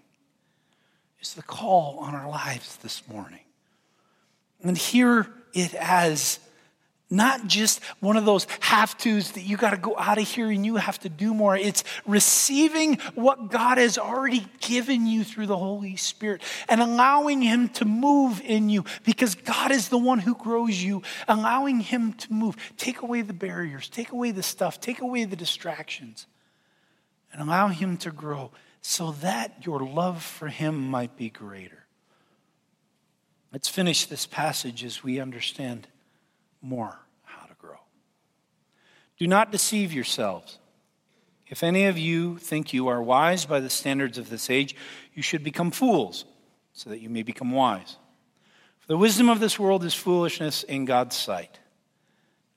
is 1.22 1.34
the 1.34 1.42
call 1.44 1.98
on 2.02 2.14
our 2.14 2.30
lives 2.30 2.76
this 2.78 3.08
morning. 3.08 3.45
And 4.66 4.78
hear 4.78 5.28
it 5.54 5.76
as 5.76 6.40
not 7.08 7.46
just 7.46 7.84
one 8.00 8.18
of 8.18 8.26
those 8.26 8.48
have 8.62 8.98
tos 8.98 9.32
that 9.34 9.42
you 9.42 9.58
got 9.58 9.70
to 9.70 9.78
go 9.78 9.96
out 9.96 10.18
of 10.18 10.28
here 10.28 10.50
and 10.50 10.66
you 10.66 10.78
have 10.78 11.00
to 11.02 11.10
do 11.10 11.36
more. 11.36 11.56
It's 11.56 11.84
receiving 12.08 12.96
what 13.14 13.52
God 13.52 13.78
has 13.78 14.00
already 14.00 14.46
given 14.60 15.06
you 15.06 15.24
through 15.24 15.46
the 15.46 15.58
Holy 15.58 15.98
Spirit 15.98 16.42
and 16.68 16.82
allowing 16.82 17.44
Him 17.44 17.70
to 17.70 17.86
move 17.86 18.42
in 18.44 18.70
you 18.70 18.86
because 19.04 19.36
God 19.36 19.72
is 19.72 19.90
the 19.90 20.00
one 20.00 20.18
who 20.18 20.34
grows 20.34 20.82
you, 20.82 21.04
allowing 21.28 21.80
Him 21.80 22.14
to 22.14 22.34
move. 22.34 22.56
Take 22.76 23.04
away 23.04 23.22
the 23.22 23.34
barriers, 23.34 23.88
take 23.88 24.12
away 24.12 24.32
the 24.32 24.44
stuff, 24.44 24.82
take 24.82 25.00
away 25.00 25.26
the 25.26 25.36
distractions, 25.36 26.26
and 27.32 27.40
allow 27.40 27.68
Him 27.68 27.98
to 27.98 28.10
grow 28.10 28.50
so 28.82 29.12
that 29.22 29.64
your 29.64 29.80
love 29.80 30.24
for 30.24 30.48
Him 30.48 30.90
might 30.90 31.16
be 31.16 31.30
greater. 31.30 31.85
Let's 33.56 33.70
finish 33.70 34.08
this 34.08 34.26
passage 34.26 34.84
as 34.84 35.02
we 35.02 35.22
understand 35.22 35.88
more 36.62 37.00
how 37.24 37.46
to 37.46 37.54
grow. 37.54 37.80
Do 39.18 39.28
not 39.28 39.50
deceive 39.50 39.94
yourselves. 39.94 40.60
If 41.48 41.64
any 41.64 41.86
of 41.86 41.98
you 41.98 42.38
think 42.38 42.74
you 42.74 42.90
are 42.90 43.02
wise 43.02 43.46
by 43.46 43.62
the 43.62 43.70
standards 43.70 44.18
of 44.18 44.30
this 44.30 44.50
age, 44.50 44.76
you 45.14 45.24
should 45.24 45.42
become 45.42 45.72
fools, 45.72 46.26
so 46.74 46.90
that 46.90 47.00
you 47.00 47.10
may 47.10 47.24
become 47.24 47.52
wise. 47.54 47.96
For 48.82 48.88
the 48.88 48.98
wisdom 48.98 49.30
of 49.30 49.40
this 49.40 49.58
world 49.58 49.86
is 49.86 49.94
foolishness 49.94 50.64
in 50.64 50.84
God's 50.84 51.16
sight. 51.16 51.62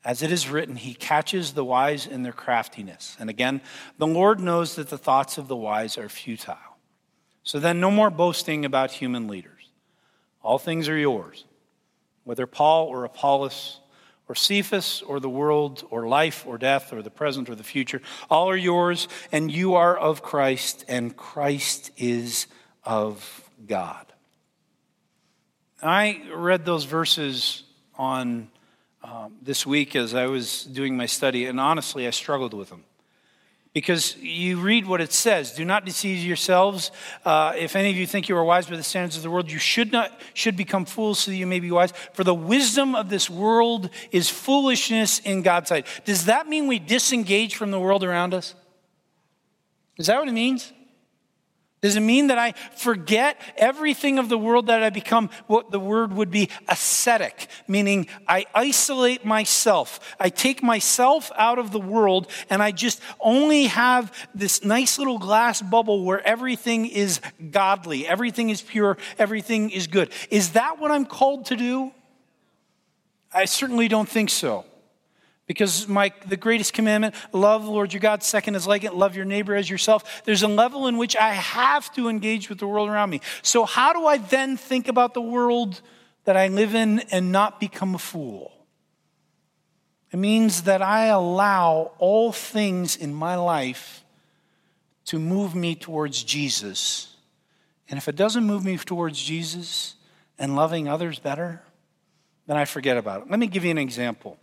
As 0.04 0.20
it 0.20 0.32
is 0.32 0.48
written, 0.48 0.74
He 0.74 0.94
catches 0.94 1.52
the 1.52 1.64
wise 1.64 2.08
in 2.08 2.24
their 2.24 2.32
craftiness. 2.32 3.16
And 3.20 3.30
again, 3.30 3.60
the 3.98 4.06
Lord 4.08 4.40
knows 4.40 4.74
that 4.74 4.88
the 4.88 4.98
thoughts 4.98 5.38
of 5.38 5.46
the 5.46 5.54
wise 5.54 5.96
are 5.96 6.08
futile. 6.08 6.56
So 7.44 7.60
then, 7.60 7.78
no 7.78 7.92
more 7.92 8.10
boasting 8.10 8.64
about 8.64 8.90
human 8.90 9.28
leaders. 9.28 9.57
All 10.42 10.58
things 10.58 10.88
are 10.88 10.96
yours. 10.96 11.44
Whether 12.24 12.46
Paul 12.46 12.86
or 12.86 13.04
Apollos 13.04 13.80
or 14.28 14.34
Cephas 14.34 15.02
or 15.02 15.20
the 15.20 15.28
world 15.28 15.86
or 15.90 16.06
life 16.06 16.46
or 16.46 16.58
death 16.58 16.92
or 16.92 17.02
the 17.02 17.10
present 17.10 17.48
or 17.48 17.54
the 17.54 17.64
future, 17.64 18.02
all 18.30 18.50
are 18.50 18.56
yours, 18.56 19.08
and 19.32 19.50
you 19.50 19.74
are 19.74 19.96
of 19.96 20.22
Christ, 20.22 20.84
and 20.88 21.16
Christ 21.16 21.90
is 21.96 22.46
of 22.84 23.48
God. 23.66 24.06
I 25.82 26.22
read 26.34 26.64
those 26.64 26.84
verses 26.84 27.62
on 27.96 28.50
um, 29.02 29.36
this 29.40 29.64
week 29.64 29.94
as 29.94 30.14
I 30.14 30.26
was 30.26 30.64
doing 30.64 30.96
my 30.96 31.06
study, 31.06 31.46
and 31.46 31.60
honestly, 31.60 32.06
I 32.06 32.10
struggled 32.10 32.52
with 32.52 32.68
them. 32.68 32.84
Because 33.78 34.16
you 34.16 34.58
read 34.58 34.86
what 34.86 35.00
it 35.00 35.12
says 35.12 35.52
do 35.52 35.64
not 35.64 35.84
deceive 35.84 36.26
yourselves. 36.26 36.90
Uh, 37.24 37.52
if 37.56 37.76
any 37.76 37.90
of 37.90 37.96
you 37.96 38.08
think 38.08 38.28
you 38.28 38.36
are 38.36 38.42
wise 38.42 38.66
by 38.66 38.74
the 38.74 38.82
standards 38.82 39.16
of 39.16 39.22
the 39.22 39.30
world, 39.30 39.52
you 39.52 39.60
should 39.60 39.92
not 39.92 40.20
should 40.34 40.56
become 40.56 40.84
fools 40.84 41.20
so 41.20 41.30
that 41.30 41.36
you 41.36 41.46
may 41.46 41.60
be 41.60 41.70
wise. 41.70 41.92
For 42.12 42.24
the 42.24 42.34
wisdom 42.34 42.96
of 42.96 43.08
this 43.08 43.30
world 43.30 43.90
is 44.10 44.28
foolishness 44.28 45.20
in 45.20 45.42
God's 45.42 45.68
sight. 45.68 45.86
Does 46.04 46.24
that 46.24 46.48
mean 46.48 46.66
we 46.66 46.80
disengage 46.80 47.54
from 47.54 47.70
the 47.70 47.78
world 47.78 48.02
around 48.02 48.34
us? 48.34 48.56
Is 49.96 50.08
that 50.08 50.18
what 50.18 50.26
it 50.26 50.32
means? 50.32 50.72
Does 51.80 51.94
it 51.94 52.00
mean 52.00 52.26
that 52.26 52.38
I 52.38 52.52
forget 52.76 53.40
everything 53.56 54.18
of 54.18 54.28
the 54.28 54.38
world 54.38 54.66
that 54.66 54.82
I 54.82 54.90
become 54.90 55.30
what 55.46 55.70
the 55.70 55.78
word 55.78 56.12
would 56.12 56.30
be 56.30 56.48
ascetic, 56.68 57.46
meaning 57.68 58.08
I 58.26 58.46
isolate 58.52 59.24
myself. 59.24 60.16
I 60.18 60.28
take 60.28 60.60
myself 60.60 61.30
out 61.36 61.60
of 61.60 61.70
the 61.70 61.78
world 61.78 62.28
and 62.50 62.60
I 62.60 62.72
just 62.72 63.00
only 63.20 63.66
have 63.66 64.12
this 64.34 64.64
nice 64.64 64.98
little 64.98 65.18
glass 65.18 65.62
bubble 65.62 66.02
where 66.02 66.26
everything 66.26 66.86
is 66.86 67.20
godly, 67.52 68.08
everything 68.08 68.50
is 68.50 68.60
pure, 68.60 68.98
everything 69.16 69.70
is 69.70 69.86
good. 69.86 70.10
Is 70.30 70.52
that 70.52 70.80
what 70.80 70.90
I'm 70.90 71.06
called 71.06 71.46
to 71.46 71.56
do? 71.56 71.92
I 73.32 73.44
certainly 73.44 73.86
don't 73.86 74.08
think 74.08 74.30
so. 74.30 74.64
Because 75.48 75.88
my 75.88 76.12
the 76.26 76.36
greatest 76.36 76.74
commandment, 76.74 77.14
love 77.32 77.66
Lord 77.66 77.92
your 77.92 78.00
God, 78.00 78.22
second 78.22 78.54
is 78.54 78.66
like 78.66 78.84
it, 78.84 78.94
love 78.94 79.16
your 79.16 79.24
neighbor 79.24 79.56
as 79.56 79.68
yourself. 79.68 80.22
There's 80.24 80.42
a 80.42 80.48
level 80.48 80.86
in 80.86 80.98
which 80.98 81.16
I 81.16 81.30
have 81.30 81.92
to 81.94 82.08
engage 82.08 82.50
with 82.50 82.58
the 82.58 82.68
world 82.68 82.90
around 82.90 83.08
me. 83.08 83.22
So 83.40 83.64
how 83.64 83.94
do 83.94 84.06
I 84.06 84.18
then 84.18 84.58
think 84.58 84.88
about 84.88 85.14
the 85.14 85.22
world 85.22 85.80
that 86.24 86.36
I 86.36 86.48
live 86.48 86.74
in 86.74 87.00
and 87.10 87.32
not 87.32 87.58
become 87.58 87.94
a 87.94 87.98
fool? 87.98 88.52
It 90.12 90.18
means 90.18 90.62
that 90.62 90.82
I 90.82 91.06
allow 91.06 91.92
all 91.98 92.30
things 92.30 92.94
in 92.94 93.14
my 93.14 93.34
life 93.36 94.04
to 95.06 95.18
move 95.18 95.54
me 95.54 95.74
towards 95.74 96.22
Jesus. 96.22 97.16
And 97.88 97.96
if 97.96 98.06
it 98.06 98.16
doesn't 98.16 98.44
move 98.44 98.66
me 98.66 98.76
towards 98.76 99.22
Jesus 99.22 99.94
and 100.38 100.54
loving 100.54 100.88
others 100.88 101.18
better, 101.18 101.62
then 102.46 102.58
I 102.58 102.66
forget 102.66 102.98
about 102.98 103.22
it. 103.22 103.30
Let 103.30 103.38
me 103.38 103.46
give 103.46 103.64
you 103.64 103.70
an 103.70 103.78
example. 103.78 104.38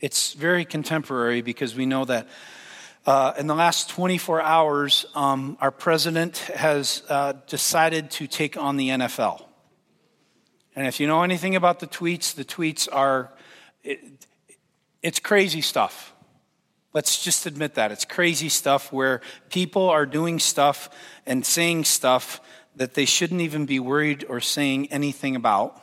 It's 0.00 0.32
very 0.32 0.64
contemporary 0.64 1.42
because 1.42 1.74
we 1.74 1.84
know 1.84 2.06
that 2.06 2.26
uh, 3.06 3.34
in 3.38 3.46
the 3.46 3.54
last 3.54 3.90
24 3.90 4.40
hours, 4.40 5.06
um, 5.14 5.58
our 5.60 5.70
president 5.70 6.38
has 6.38 7.02
uh, 7.08 7.34
decided 7.46 8.10
to 8.12 8.26
take 8.26 8.56
on 8.56 8.76
the 8.76 8.88
NFL. 8.88 9.44
And 10.74 10.86
if 10.86 11.00
you 11.00 11.06
know 11.06 11.22
anything 11.22 11.56
about 11.56 11.80
the 11.80 11.86
tweets, 11.86 12.34
the 12.34 12.44
tweets 12.44 12.88
are, 12.90 13.30
it, 13.82 14.26
it's 15.02 15.18
crazy 15.18 15.60
stuff. 15.60 16.14
Let's 16.92 17.22
just 17.22 17.46
admit 17.46 17.74
that. 17.74 17.92
It's 17.92 18.04
crazy 18.04 18.48
stuff 18.48 18.92
where 18.92 19.20
people 19.50 19.88
are 19.88 20.06
doing 20.06 20.38
stuff 20.38 20.90
and 21.26 21.44
saying 21.44 21.84
stuff 21.84 22.40
that 22.76 22.94
they 22.94 23.04
shouldn't 23.04 23.40
even 23.42 23.66
be 23.66 23.80
worried 23.80 24.24
or 24.28 24.40
saying 24.40 24.90
anything 24.90 25.36
about. 25.36 25.80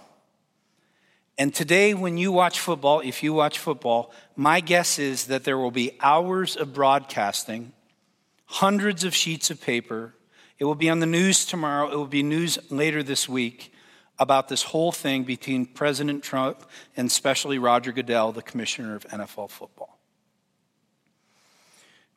And 1.37 1.53
today, 1.53 1.93
when 1.93 2.17
you 2.17 2.31
watch 2.31 2.59
football, 2.59 2.99
if 3.01 3.21
you 3.21 3.31
watch 3.31 3.59
football, 3.59 4.11
my 4.35 4.59
guess 4.59 4.97
is 4.97 5.25
that 5.27 5.43
there 5.43 5.57
will 5.57 5.71
be 5.71 5.91
hours 6.01 6.55
of 6.55 6.73
broadcasting, 6.73 7.73
hundreds 8.45 9.03
of 9.03 9.13
sheets 9.13 9.51
of 9.51 9.61
paper. 9.61 10.15
It 10.57 10.65
will 10.65 10.75
be 10.75 10.89
on 10.89 10.99
the 10.99 11.05
news 11.05 11.45
tomorrow, 11.45 11.91
it 11.91 11.95
will 11.95 12.07
be 12.07 12.23
news 12.23 12.57
later 12.71 13.03
this 13.03 13.29
week 13.29 13.71
about 14.19 14.47
this 14.47 14.63
whole 14.63 14.91
thing 14.91 15.23
between 15.23 15.67
President 15.67 16.23
Trump 16.23 16.67
and 16.95 17.07
especially 17.07 17.59
Roger 17.59 17.91
Goodell, 17.91 18.31
the 18.31 18.41
commissioner 18.41 18.95
of 18.95 19.05
NFL 19.05 19.51
football. 19.51 19.99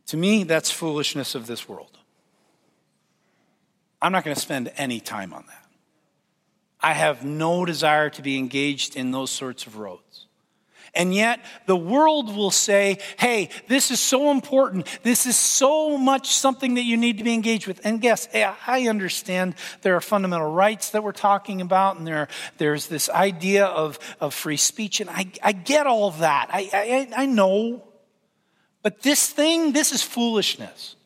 To 0.06 0.16
me, 0.16 0.44
that's 0.44 0.70
foolishness 0.70 1.34
of 1.34 1.46
this 1.46 1.68
world. 1.68 1.98
I'm 4.00 4.12
not 4.12 4.24
going 4.24 4.34
to 4.34 4.40
spend 4.40 4.72
any 4.76 4.98
time 4.98 5.34
on 5.34 5.44
that. 5.46 5.59
I 6.82 6.94
have 6.94 7.24
no 7.24 7.64
desire 7.64 8.10
to 8.10 8.22
be 8.22 8.38
engaged 8.38 8.96
in 8.96 9.10
those 9.10 9.30
sorts 9.30 9.66
of 9.66 9.76
roads. 9.76 10.26
And 10.94 11.14
yet, 11.14 11.40
the 11.66 11.76
world 11.76 12.34
will 12.34 12.50
say, 12.50 12.98
hey, 13.16 13.50
this 13.68 13.90
is 13.90 14.00
so 14.00 14.30
important. 14.30 14.86
This 15.02 15.24
is 15.24 15.36
so 15.36 15.96
much 15.96 16.34
something 16.34 16.74
that 16.74 16.82
you 16.82 16.96
need 16.96 17.18
to 17.18 17.24
be 17.24 17.32
engaged 17.32 17.68
with. 17.68 17.80
And 17.84 18.02
yes, 18.02 18.28
I 18.34 18.88
understand 18.88 19.54
there 19.82 19.94
are 19.94 20.00
fundamental 20.00 20.50
rights 20.50 20.90
that 20.90 21.04
we're 21.04 21.12
talking 21.12 21.60
about, 21.60 21.98
and 21.98 22.06
there, 22.06 22.28
there's 22.58 22.88
this 22.88 23.08
idea 23.08 23.66
of, 23.66 23.98
of 24.20 24.34
free 24.34 24.56
speech, 24.56 25.00
and 25.00 25.08
I, 25.08 25.30
I 25.42 25.52
get 25.52 25.86
all 25.86 26.08
of 26.08 26.18
that. 26.18 26.50
I, 26.52 26.68
I, 26.72 27.22
I 27.22 27.26
know. 27.26 27.84
But 28.82 29.02
this 29.02 29.28
thing, 29.28 29.72
this 29.72 29.92
is 29.92 30.02
foolishness. 30.02 30.96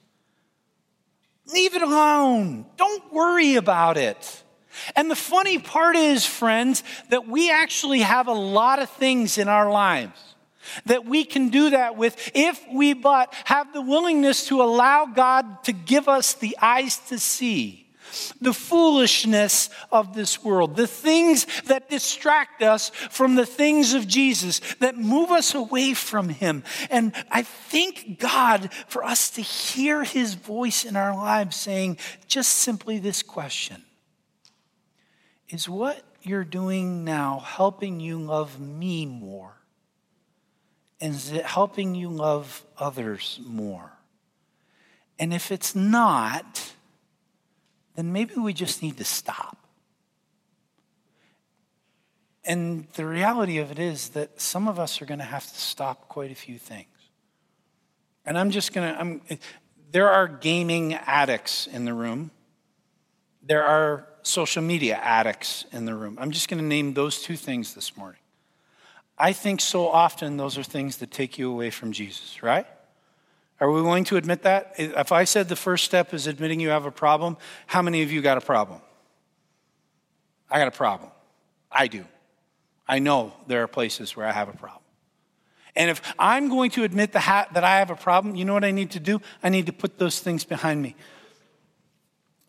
Leave 1.53 1.75
it 1.75 1.83
alone. 1.83 2.65
Don't 2.77 3.13
worry 3.13 3.57
about 3.57 3.99
it. 3.99 4.44
And 4.97 5.11
the 5.11 5.17
funny 5.17 5.59
part 5.59 5.97
is, 5.97 6.27
friends, 6.27 6.83
that 7.11 7.27
we 7.29 7.51
actually 7.51 8.01
have 8.01 8.29
a 8.29 8.33
lot 8.33 8.81
of 8.81 8.91
things 8.91 9.39
in 9.39 9.49
our 9.49 9.71
lives 9.71 10.35
that 10.87 11.05
we 11.05 11.25
can 11.25 11.51
do 11.51 11.71
that 11.71 11.97
with 11.97 12.31
if 12.35 12.59
we 12.73 12.95
but 12.95 13.33
have 13.45 13.73
the 13.73 13.83
willingness 13.83 14.49
to 14.49 14.63
allow 14.63 15.05
God 15.07 15.63
to 15.65 15.73
give 15.73 16.09
us 16.09 16.35
the 16.35 16.57
eyes 16.61 16.99
to 17.09 17.19
see 17.19 17.85
the 18.41 18.55
foolishness 18.55 19.71
of 19.91 20.15
this 20.15 20.45
world, 20.45 20.77
the 20.77 20.87
things 20.87 21.47
that 21.65 21.91
distract 21.91 22.63
us 22.63 22.91
from 22.91 23.35
the 23.35 23.47
things 23.47 23.93
of 23.93 24.07
Jesus, 24.07 24.61
that 24.79 24.97
move 24.97 25.31
us 25.31 25.55
away 25.55 25.95
from 25.95 26.29
Him. 26.29 26.63
And 26.91 27.13
I 27.31 27.43
thank 27.43 28.21
God 28.21 28.73
for 28.87 29.05
us 29.05 29.31
to 29.31 29.41
hear 29.41 30.05
His 30.05 30.35
voice 30.35 30.85
in 30.85 30.95
our 30.97 31.15
lives 31.15 31.57
saying 31.57 31.99
just 32.29 32.53
simply 32.53 32.99
this 32.99 33.23
question 33.23 33.83
is 35.49 35.69
what 35.69 36.03
you're 36.23 36.45
doing 36.45 37.05
now 37.05 37.39
helping 37.39 38.01
you 38.01 38.19
love 38.19 38.59
me 38.59 39.07
more? 39.07 39.53
And 41.01 41.15
is 41.15 41.33
it 41.33 41.45
helping 41.45 41.95
you 41.95 42.09
love 42.09 42.65
others 42.79 43.41
more? 43.45 43.93
And 45.19 45.33
if 45.33 45.53
it's 45.53 45.75
not, 45.75 46.73
then 47.95 48.13
maybe 48.13 48.35
we 48.35 48.53
just 48.53 48.83
need 48.83 48.97
to 48.99 49.05
stop. 49.05 49.59
And 52.45 52.87
the 52.95 53.07
reality 53.07 53.59
of 53.59 53.71
it 53.71 53.79
is 53.79 54.11
that 54.11 54.41
some 54.41 54.69
of 54.69 54.79
us 54.79 55.01
are 55.01 55.07
going 55.07 55.19
to 55.19 55.25
have 55.25 55.45
to 55.45 55.59
stop 55.59 56.09
quite 56.09 56.31
a 56.31 56.35
few 56.35 56.59
things. 56.59 56.89
And 58.27 58.39
I'm 58.39 58.51
just 58.51 58.73
going 58.73 58.93
to, 58.93 59.01
I'm, 59.01 59.21
there 59.91 60.11
are 60.11 60.27
gaming 60.29 60.95
addicts 60.95 61.67
in 61.67 61.85
the 61.85 61.95
room. 61.95 62.31
There 63.47 63.63
are 63.63 64.07
social 64.23 64.63
media 64.63 64.97
addicts 64.97 65.67
in 65.71 65.85
the 65.85 65.95
room. 65.95 66.17
I'm 66.21 66.31
just 66.31 66.49
going 66.49 66.61
to 66.61 66.65
name 66.65 66.95
those 66.95 67.23
two 67.23 67.37
things 67.37 67.75
this 67.75 67.97
morning. 67.97 68.21
I 69.19 69.33
think 69.33 69.61
so 69.61 69.89
often 69.89 70.39
those 70.39 70.57
are 70.57 70.63
things 70.63 70.97
that 70.97 71.11
take 71.11 71.39
you 71.39 71.51
away 71.51 71.71
from 71.71 71.93
Jesus, 71.93 72.43
right? 72.43 72.67
Are 73.61 73.71
we 73.71 73.83
willing 73.83 74.05
to 74.05 74.17
admit 74.17 74.43
that? 74.43 74.75
If 74.79 75.13
I 75.13 75.25
said 75.25 75.49
the 75.49 75.57
first 75.57 75.85
step 75.85 76.13
is 76.13 76.27
admitting 76.27 76.59
you 76.59 76.71
have 76.71 76.87
a 76.87 76.91
problem, 76.91 77.37
how 77.67 77.83
many 77.83 78.03
of 78.03 78.11
you 78.11 78.23
got 78.23 78.39
a 78.39 78.41
problem? 78.41 78.81
I 80.51 80.59
got 80.59 80.69
a 80.69 80.73
problem. 80.73 81.11
I 81.71 81.87
do. 81.87 82.05
I 82.89 82.99
know 82.99 83.33
there 83.47 83.63
are 83.63 83.69
places 83.69 84.17
where 84.17 84.27
I 84.27 84.33
have 84.33 84.49
a 84.49 84.57
problem. 84.57 84.83
And 85.77 85.91
if 85.91 86.01
I'm 86.19 86.49
going 86.49 86.71
to 86.73 86.85
admit 86.85 87.13
that 87.13 87.27
I 87.29 87.79
have 87.79 87.91
a 87.91 87.97
problem, 87.97 88.37
you 88.37 88.45
know 88.45 88.55
what 88.55 88.65
I 88.65 88.71
need 88.71 88.93
to 88.93 89.01
do? 89.01 89.21
I 89.43 89.49
need 89.49 89.67
to 89.67 89.73
put 89.73 89.99
those 89.99 90.21
things 90.21 90.45
behind 90.45 90.83
me. 90.83 90.97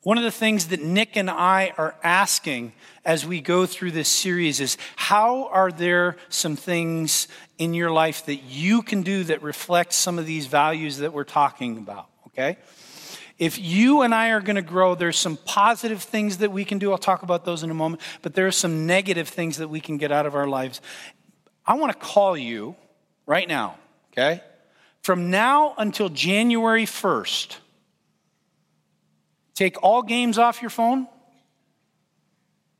One 0.06 0.20
of 0.20 0.24
the 0.24 0.30
things 0.30 0.68
that 0.68 0.84
Nick 0.84 1.18
and 1.18 1.32
I 1.32 1.74
are 1.80 1.96
asking 2.04 2.74
as 3.04 3.26
we 3.26 3.41
go 3.41 3.65
through 3.65 3.89
this 3.89 4.08
series 4.08 4.60
is 4.60 4.78
how 4.96 5.48
are 5.48 5.72
there 5.72 6.18
some 6.30 6.56
things 6.56 7.28
in 7.58 7.74
your 7.74 7.89
life 7.89 8.24
that 8.28 8.44
you 8.44 8.84
can 8.84 9.02
do 9.02 9.24
that 9.24 9.41
reflect 9.41 9.94
some 9.94 10.20
of 10.20 10.28
these 10.28 10.46
values 10.46 11.00
that 11.00 11.12
we're 11.12 11.23
talking 11.23 11.79
about, 11.79 12.08
okay? 12.27 12.60
If 13.40 13.58
you 13.58 14.04
and 14.04 14.13
I 14.13 14.29
are 14.29 14.42
going 14.42 14.58
to 14.58 14.62
grow, 14.62 14.94
there's 14.94 15.17
some 15.17 15.38
positive 15.38 16.04
things 16.04 16.38
that 16.38 16.52
we 16.52 16.65
can 16.65 16.77
do. 16.77 16.92
I'll 16.92 17.00
talk 17.00 17.23
about 17.23 17.44
those 17.44 17.63
in 17.63 17.71
a 17.71 17.73
moment, 17.73 18.00
but 18.21 18.36
there 18.36 18.46
are 18.46 18.52
some 18.52 18.86
negative 18.86 19.27
things 19.27 19.58
that 19.58 19.69
we 19.69 19.79
can 19.79 19.98
get 19.98 20.12
out 20.12 20.27
of 20.27 20.36
our 20.36 20.46
lives. 20.46 20.82
I 21.65 21.73
want 21.77 21.92
to 21.94 21.98
call 21.98 22.38
you 22.38 22.75
right 23.25 23.48
now, 23.48 23.79
okay? 24.12 24.44
From 25.02 25.32
now 25.32 25.73
until 25.79 26.10
January 26.10 26.86
1st, 26.86 27.56
Take 29.56 29.81
all 29.81 30.03
games 30.03 30.37
off 30.37 30.62
your 30.62 30.69
phone 30.69 31.08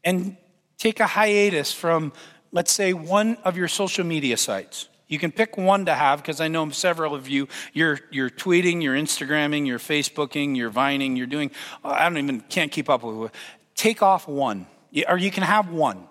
and 0.04 0.38
take 0.78 1.00
a 1.00 1.08
hiatus 1.08 1.74
from, 1.74 2.12
let's 2.52 2.72
say, 2.72 2.94
one 2.94 3.38
of 3.44 3.58
your 3.58 3.70
social 3.70 4.06
media 4.06 4.38
sites. 4.38 4.90
You 5.08 5.20
can 5.20 5.32
pick 5.32 5.58
one 5.58 5.86
to 5.86 5.94
have 5.94 6.22
because 6.22 6.42
I 6.42 6.48
know 6.48 6.70
several 6.72 7.16
of 7.16 7.30
you, 7.30 7.48
you're, 7.74 8.00
you're 8.12 8.30
tweeting, 8.30 8.84
you're 8.84 8.96
Instagramming, 8.96 9.66
you're 9.66 9.80
Facebooking, 9.80 10.58
you're 10.58 10.70
Vining, 10.70 11.16
you're 11.16 11.28
doing, 11.28 11.52
I 11.84 12.10
don't 12.10 12.18
even, 12.18 12.42
can't 12.42 12.72
keep 12.72 12.90
up 12.90 13.04
with 13.04 13.30
it. 13.30 13.36
Take 13.76 14.02
off 14.02 14.28
one, 14.28 14.68
or 15.08 15.18
you 15.18 15.32
can 15.32 15.44
have 15.44 15.70
one. 15.70 16.08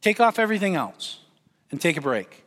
Take 0.00 0.20
off 0.20 0.38
everything 0.38 0.74
else 0.74 1.18
and 1.70 1.80
take 1.80 1.96
a 1.96 2.00
break. 2.00 2.44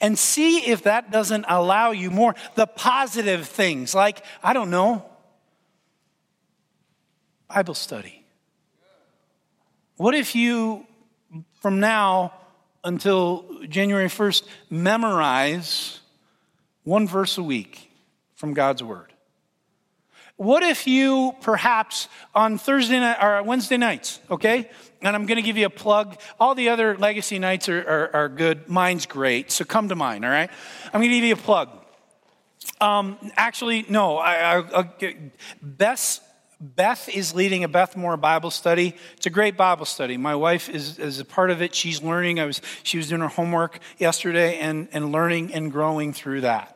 And 0.00 0.18
see 0.18 0.58
if 0.70 0.82
that 0.82 1.10
doesn't 1.10 1.44
allow 1.48 1.92
you 1.92 2.10
more 2.10 2.34
the 2.54 2.66
positive 2.66 3.46
things, 3.46 3.94
like, 3.94 4.24
I 4.42 4.52
don't 4.52 4.70
know, 4.70 5.04
Bible 7.48 7.74
study. 7.74 8.24
What 9.96 10.14
if 10.14 10.34
you, 10.34 10.86
from 11.62 11.80
now, 11.80 12.34
until 12.84 13.46
January 13.68 14.08
1st, 14.08 14.46
memorize 14.68 16.00
one 16.84 17.08
verse 17.08 17.38
a 17.38 17.42
week 17.42 17.90
from 18.34 18.52
God's 18.52 18.82
Word? 18.82 19.12
What 20.36 20.62
if 20.62 20.86
you 20.86 21.34
perhaps 21.40 22.08
on 22.34 22.58
Thursday 22.58 23.00
night 23.00 23.16
or 23.22 23.42
Wednesday 23.42 23.78
nights, 23.78 24.20
okay? 24.30 24.68
And 25.00 25.16
I'm 25.16 25.24
going 25.24 25.36
to 25.36 25.42
give 25.42 25.56
you 25.56 25.66
a 25.66 25.70
plug. 25.70 26.20
All 26.38 26.54
the 26.54 26.68
other 26.68 26.96
legacy 26.98 27.38
nights 27.38 27.70
are, 27.70 27.78
are, 27.78 28.10
are 28.14 28.28
good. 28.28 28.68
Mine's 28.68 29.06
great, 29.06 29.50
so 29.50 29.64
come 29.64 29.88
to 29.88 29.96
mine, 29.96 30.24
all 30.24 30.30
right? 30.30 30.50
I'm 30.92 31.00
going 31.00 31.10
to 31.10 31.16
give 31.16 31.24
you 31.24 31.34
a 31.34 31.36
plug. 31.36 31.70
Um, 32.80 33.16
actually, 33.36 33.86
no. 33.88 34.18
I, 34.18 34.58
I, 34.58 34.80
I, 35.00 35.16
Beth's 35.62 36.20
Beth 36.58 37.08
is 37.08 37.34
leading 37.34 37.64
a 37.64 37.68
Beth 37.68 37.96
Moore 37.96 38.16
Bible 38.16 38.50
study. 38.50 38.96
It's 39.16 39.26
a 39.26 39.30
great 39.30 39.56
Bible 39.56 39.84
study. 39.84 40.16
My 40.16 40.34
wife 40.34 40.70
is, 40.70 40.98
is 40.98 41.20
a 41.20 41.24
part 41.24 41.50
of 41.50 41.60
it. 41.60 41.74
She's 41.74 42.02
learning. 42.02 42.40
I 42.40 42.46
was, 42.46 42.62
she 42.82 42.96
was 42.96 43.08
doing 43.08 43.20
her 43.20 43.28
homework 43.28 43.78
yesterday 43.98 44.58
and, 44.58 44.88
and 44.92 45.12
learning 45.12 45.52
and 45.52 45.70
growing 45.70 46.14
through 46.14 46.42
that. 46.42 46.75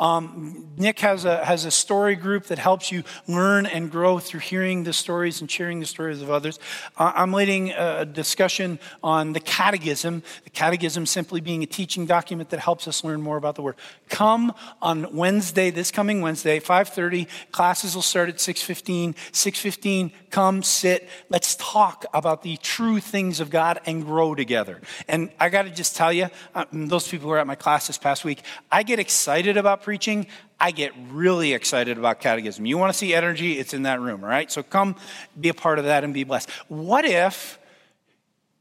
Um, 0.00 0.68
Nick 0.76 1.00
has 1.00 1.24
a, 1.24 1.44
has 1.44 1.64
a 1.64 1.70
story 1.70 2.14
group 2.14 2.44
that 2.46 2.58
helps 2.58 2.92
you 2.92 3.04
learn 3.26 3.66
and 3.66 3.90
grow 3.90 4.18
through 4.18 4.40
hearing 4.40 4.84
the 4.84 4.92
stories 4.92 5.40
and 5.40 5.50
sharing 5.50 5.80
the 5.80 5.86
stories 5.86 6.22
of 6.22 6.30
others. 6.30 6.58
Uh, 6.96 7.12
I'm 7.14 7.32
leading 7.32 7.70
a 7.70 8.04
discussion 8.04 8.78
on 9.02 9.32
the 9.32 9.40
catechism, 9.40 10.22
the 10.44 10.50
catechism 10.50 11.06
simply 11.06 11.40
being 11.40 11.62
a 11.62 11.66
teaching 11.66 12.06
document 12.06 12.50
that 12.50 12.60
helps 12.60 12.86
us 12.88 13.04
learn 13.04 13.20
more 13.20 13.36
about 13.36 13.54
the 13.54 13.62
Word. 13.62 13.76
Come 14.08 14.54
on 14.80 15.14
Wednesday, 15.14 15.70
this 15.70 15.90
coming 15.90 16.20
Wednesday, 16.20 16.60
5.30. 16.60 17.28
Classes 17.52 17.94
will 17.94 18.02
start 18.02 18.28
at 18.28 18.36
6.15. 18.36 19.14
6.15, 19.32 20.12
come, 20.30 20.62
sit. 20.62 21.08
Let's 21.28 21.56
talk 21.56 22.04
about 22.12 22.42
the 22.42 22.56
true 22.58 23.00
things 23.00 23.40
of 23.40 23.50
God 23.50 23.80
and 23.86 24.04
grow 24.04 24.34
together. 24.34 24.80
And 25.08 25.30
I 25.40 25.48
got 25.48 25.62
to 25.62 25.70
just 25.70 25.96
tell 25.96 26.12
you, 26.12 26.28
uh, 26.54 26.64
those 26.72 27.08
people 27.08 27.24
who 27.24 27.30
were 27.30 27.38
at 27.38 27.46
my 27.46 27.54
class 27.54 27.86
this 27.86 27.98
past 27.98 28.24
week, 28.24 28.42
I 28.70 28.82
get 28.82 28.98
excited 28.98 29.56
about 29.56 29.77
about 29.78 29.84
preaching, 29.84 30.26
I 30.60 30.70
get 30.70 30.92
really 31.10 31.52
excited 31.52 31.98
about 31.98 32.20
catechism. 32.20 32.66
You 32.66 32.78
want 32.78 32.92
to 32.92 32.98
see 32.98 33.14
energy? 33.14 33.58
It's 33.58 33.74
in 33.74 33.82
that 33.82 34.00
room, 34.00 34.24
all 34.24 34.30
right? 34.30 34.50
So 34.50 34.62
come 34.62 34.96
be 35.38 35.48
a 35.48 35.54
part 35.54 35.78
of 35.78 35.84
that 35.84 36.04
and 36.04 36.12
be 36.12 36.24
blessed. 36.24 36.50
What 36.68 37.04
if 37.04 37.58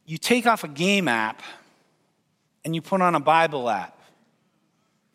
you 0.05 0.17
take 0.17 0.45
off 0.45 0.63
a 0.63 0.67
game 0.67 1.07
app 1.07 1.41
and 2.63 2.75
you 2.75 2.81
put 2.81 3.01
on 3.01 3.15
a 3.15 3.19
Bible 3.19 3.69
app 3.69 3.99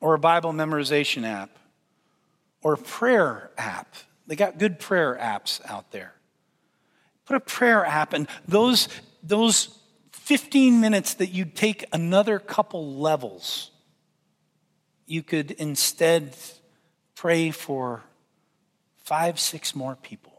or 0.00 0.14
a 0.14 0.18
Bible 0.18 0.52
memorization 0.52 1.24
app 1.24 1.50
or 2.62 2.74
a 2.74 2.78
prayer 2.78 3.50
app? 3.56 3.94
They 4.26 4.36
got 4.36 4.58
good 4.58 4.78
prayer 4.78 5.18
apps 5.20 5.60
out 5.68 5.92
there. 5.92 6.14
Put 7.26 7.36
a 7.36 7.40
prayer 7.40 7.84
app 7.84 8.12
and 8.12 8.26
those 8.46 8.88
those 9.22 9.78
15 10.10 10.80
minutes 10.80 11.14
that 11.14 11.28
you 11.28 11.44
take 11.44 11.84
another 11.92 12.40
couple 12.40 12.96
levels 12.96 13.71
you 15.12 15.22
could 15.22 15.50
instead 15.52 16.34
pray 17.14 17.50
for 17.50 18.02
five, 18.96 19.38
six 19.38 19.76
more 19.76 19.94
people. 19.94 20.32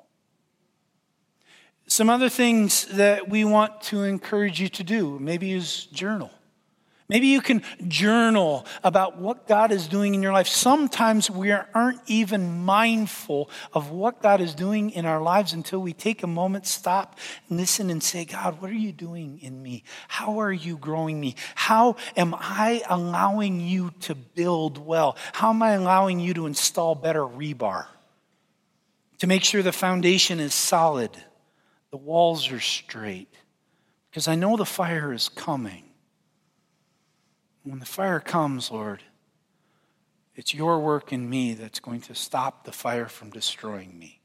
Some 1.85 2.09
other 2.09 2.27
things 2.27 2.85
that 2.85 3.29
we 3.29 3.45
want 3.45 3.81
to 3.83 4.01
encourage 4.03 4.59
you 4.59 4.69
to 4.69 4.83
do 4.83 5.19
maybe 5.19 5.51
is 5.51 5.85
journal. 5.85 6.31
Maybe 7.09 7.27
you 7.27 7.41
can 7.41 7.63
journal 7.87 8.65
about 8.83 9.17
what 9.19 9.45
God 9.47 9.71
is 9.71 9.87
doing 9.87 10.15
in 10.15 10.23
your 10.23 10.31
life. 10.31 10.47
Sometimes 10.47 11.29
we 11.29 11.51
aren't 11.51 11.99
even 12.07 12.63
mindful 12.63 13.49
of 13.73 13.91
what 13.91 14.21
God 14.21 14.39
is 14.39 14.55
doing 14.55 14.89
in 14.89 15.05
our 15.05 15.21
lives 15.21 15.51
until 15.51 15.79
we 15.79 15.91
take 15.91 16.23
a 16.23 16.27
moment, 16.27 16.65
stop, 16.65 17.19
listen, 17.49 17.89
and 17.89 18.01
say, 18.01 18.23
God, 18.23 18.61
what 18.61 18.71
are 18.71 18.75
you 18.75 18.93
doing 18.93 19.39
in 19.41 19.61
me? 19.61 19.83
How 20.07 20.39
are 20.39 20.51
you 20.51 20.77
growing 20.77 21.19
me? 21.19 21.35
How 21.55 21.97
am 22.15 22.33
I 22.37 22.81
allowing 22.89 23.59
you 23.59 23.91
to 24.01 24.15
build 24.15 24.77
well? 24.77 25.17
How 25.33 25.49
am 25.49 25.61
I 25.61 25.71
allowing 25.71 26.21
you 26.21 26.33
to 26.35 26.45
install 26.45 26.95
better 26.95 27.23
rebar? 27.23 27.87
To 29.19 29.27
make 29.27 29.43
sure 29.43 29.61
the 29.61 29.71
foundation 29.71 30.39
is 30.39 30.53
solid, 30.53 31.11
the 31.91 31.97
walls 31.97 32.51
are 32.51 32.59
straight. 32.61 33.33
Because 34.09 34.27
I 34.27 34.35
know 34.35 34.55
the 34.55 34.65
fire 34.65 35.11
is 35.11 35.27
coming. 35.27 35.83
When 37.63 37.79
the 37.79 37.85
fire 37.85 38.19
comes, 38.19 38.71
Lord, 38.71 39.03
it's 40.35 40.53
your 40.53 40.79
work 40.79 41.13
in 41.13 41.29
me 41.29 41.53
that's 41.53 41.79
going 41.79 42.01
to 42.01 42.15
stop 42.15 42.65
the 42.65 42.71
fire 42.71 43.07
from 43.07 43.29
destroying 43.29 43.97
me. 43.97 44.19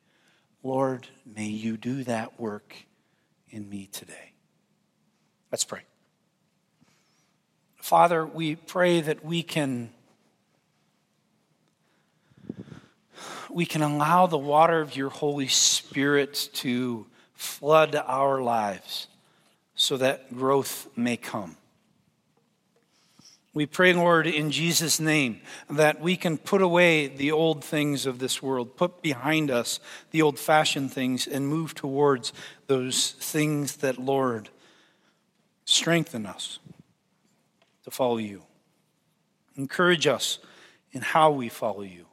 Lord, 0.63 1.07
may 1.25 1.47
you 1.47 1.77
do 1.77 2.03
that 2.05 2.41
work 2.41 2.75
in 3.51 3.69
me 3.69 3.89
today. 3.93 4.33
Let's 5.53 5.65
pray. 5.65 5.83
Father, 7.77 8.27
we 8.27 8.57
pray 8.57 9.01
that 9.01 9.25
we 9.25 9.43
can 9.43 9.91
we 13.51 13.65
can 13.65 13.83
allow 13.83 14.27
the 14.27 14.37
water 14.39 14.81
of 14.81 14.95
your 14.95 15.09
Holy 15.09 15.49
Spirit 15.49 16.51
to 16.53 17.07
flood 17.35 17.95
our 17.95 18.43
lives 18.43 19.07
so 19.75 19.97
that 19.97 20.35
growth 20.37 20.89
may 20.97 21.17
come. 21.17 21.57
We 23.59 23.67
pray, 23.67 23.93
Lord, 23.93 24.29
in 24.29 24.53
Jesus' 24.53 25.01
name, 25.01 25.41
that 25.69 26.01
we 26.01 26.15
can 26.15 26.39
put 26.39 26.63
away 26.63 27.09
the 27.09 27.33
old 27.33 27.65
things 27.65 28.07
of 28.07 28.21
this 28.21 28.41
world, 28.41 28.77
put 28.77 29.03
behind 29.03 29.51
us 29.51 29.81
the 30.13 30.23
old 30.23 30.39
fashioned 30.39 30.93
things, 30.93 31.27
and 31.27 31.49
move 31.49 31.75
towards 31.75 32.33
those 32.69 33.17
things 33.19 33.79
that, 33.79 33.99
Lord, 33.99 34.51
strengthen 35.65 36.25
us 36.25 36.61
to 37.83 37.91
follow 37.91 38.19
you. 38.19 38.45
Encourage 39.57 40.07
us 40.07 40.39
in 40.93 41.01
how 41.01 41.33
we 41.33 41.49
follow 41.49 41.83
you. 41.83 42.07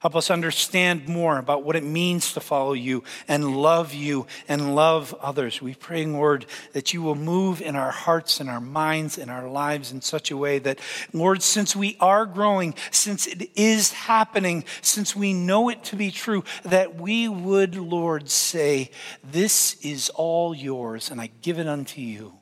Help 0.00 0.14
us 0.14 0.30
understand 0.30 1.08
more 1.08 1.38
about 1.38 1.64
what 1.64 1.74
it 1.74 1.82
means 1.82 2.34
to 2.34 2.40
follow 2.40 2.74
you 2.74 3.02
and 3.26 3.56
love 3.56 3.94
you 3.94 4.26
and 4.46 4.74
love 4.74 5.14
others. 5.22 5.62
We 5.62 5.74
pray, 5.74 6.04
Lord, 6.04 6.44
that 6.74 6.92
you 6.92 7.00
will 7.00 7.14
move 7.14 7.62
in 7.62 7.76
our 7.76 7.90
hearts 7.90 8.38
and 8.38 8.50
our 8.50 8.60
minds 8.60 9.16
and 9.16 9.30
our 9.30 9.48
lives 9.48 9.92
in 9.92 10.02
such 10.02 10.30
a 10.30 10.36
way 10.36 10.58
that, 10.58 10.80
Lord, 11.14 11.42
since 11.42 11.74
we 11.74 11.96
are 11.98 12.26
growing, 12.26 12.74
since 12.90 13.26
it 13.26 13.50
is 13.56 13.92
happening, 13.92 14.64
since 14.82 15.16
we 15.16 15.32
know 15.32 15.70
it 15.70 15.82
to 15.84 15.96
be 15.96 16.10
true, 16.10 16.44
that 16.64 16.96
we 16.96 17.26
would, 17.26 17.74
Lord, 17.74 18.28
say, 18.28 18.90
This 19.24 19.76
is 19.82 20.10
all 20.10 20.54
yours, 20.54 21.10
and 21.10 21.22
I 21.22 21.30
give 21.40 21.58
it 21.58 21.66
unto 21.66 22.02
you. 22.02 22.34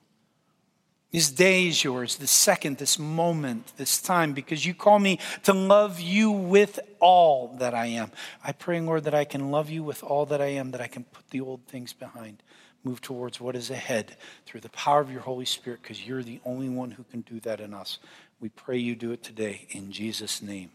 This 1.15 1.31
day 1.31 1.69
is 1.69 1.85
yours, 1.85 2.17
this 2.17 2.33
second, 2.33 2.79
this 2.79 2.99
moment, 2.99 3.73
this 3.77 4.03
time, 4.03 4.33
because 4.33 4.67
you 4.67 4.75
call 4.75 4.99
me 4.99 5.21
to 5.45 5.53
love 5.53 6.01
you 6.01 6.29
with 6.33 6.81
all 6.99 7.55
that 7.59 7.73
I 7.73 7.87
am. 7.87 8.11
I 8.43 8.51
pray, 8.51 8.81
Lord, 8.81 9.05
that 9.05 9.15
I 9.15 9.25
can 9.25 9.53
love 9.53 9.71
you 9.71 9.85
with 9.85 10.03
all 10.03 10.27
that 10.27 10.43
I 10.43 10.47
am, 10.47 10.73
that 10.73 10.81
I 10.81 10.89
can 10.89 11.05
put 11.05 11.31
the 11.31 11.41
old 11.41 11.61
things 11.69 11.93
behind, 11.93 12.43
move 12.83 13.01
towards 13.01 13.41
what 13.41 13.55
is 13.55 13.71
ahead 13.71 14.17
through 14.45 14.63
the 14.63 14.71
power 14.71 15.01
of 15.01 15.13
your 15.13 15.21
Holy 15.21 15.45
Spirit, 15.45 15.83
because 15.83 16.05
you're 16.05 16.25
the 16.25 16.41
only 16.45 16.69
one 16.69 16.91
who 16.91 17.05
can 17.05 17.21
do 17.21 17.39
that 17.39 17.61
in 17.61 17.75
us. 17.75 18.01
We 18.41 18.49
pray 18.49 18.79
you 18.79 18.97
do 18.97 19.13
it 19.13 19.23
today. 19.23 19.69
In 19.71 19.93
Jesus' 19.93 20.43
name, 20.43 20.73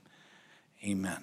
amen. 0.81 1.21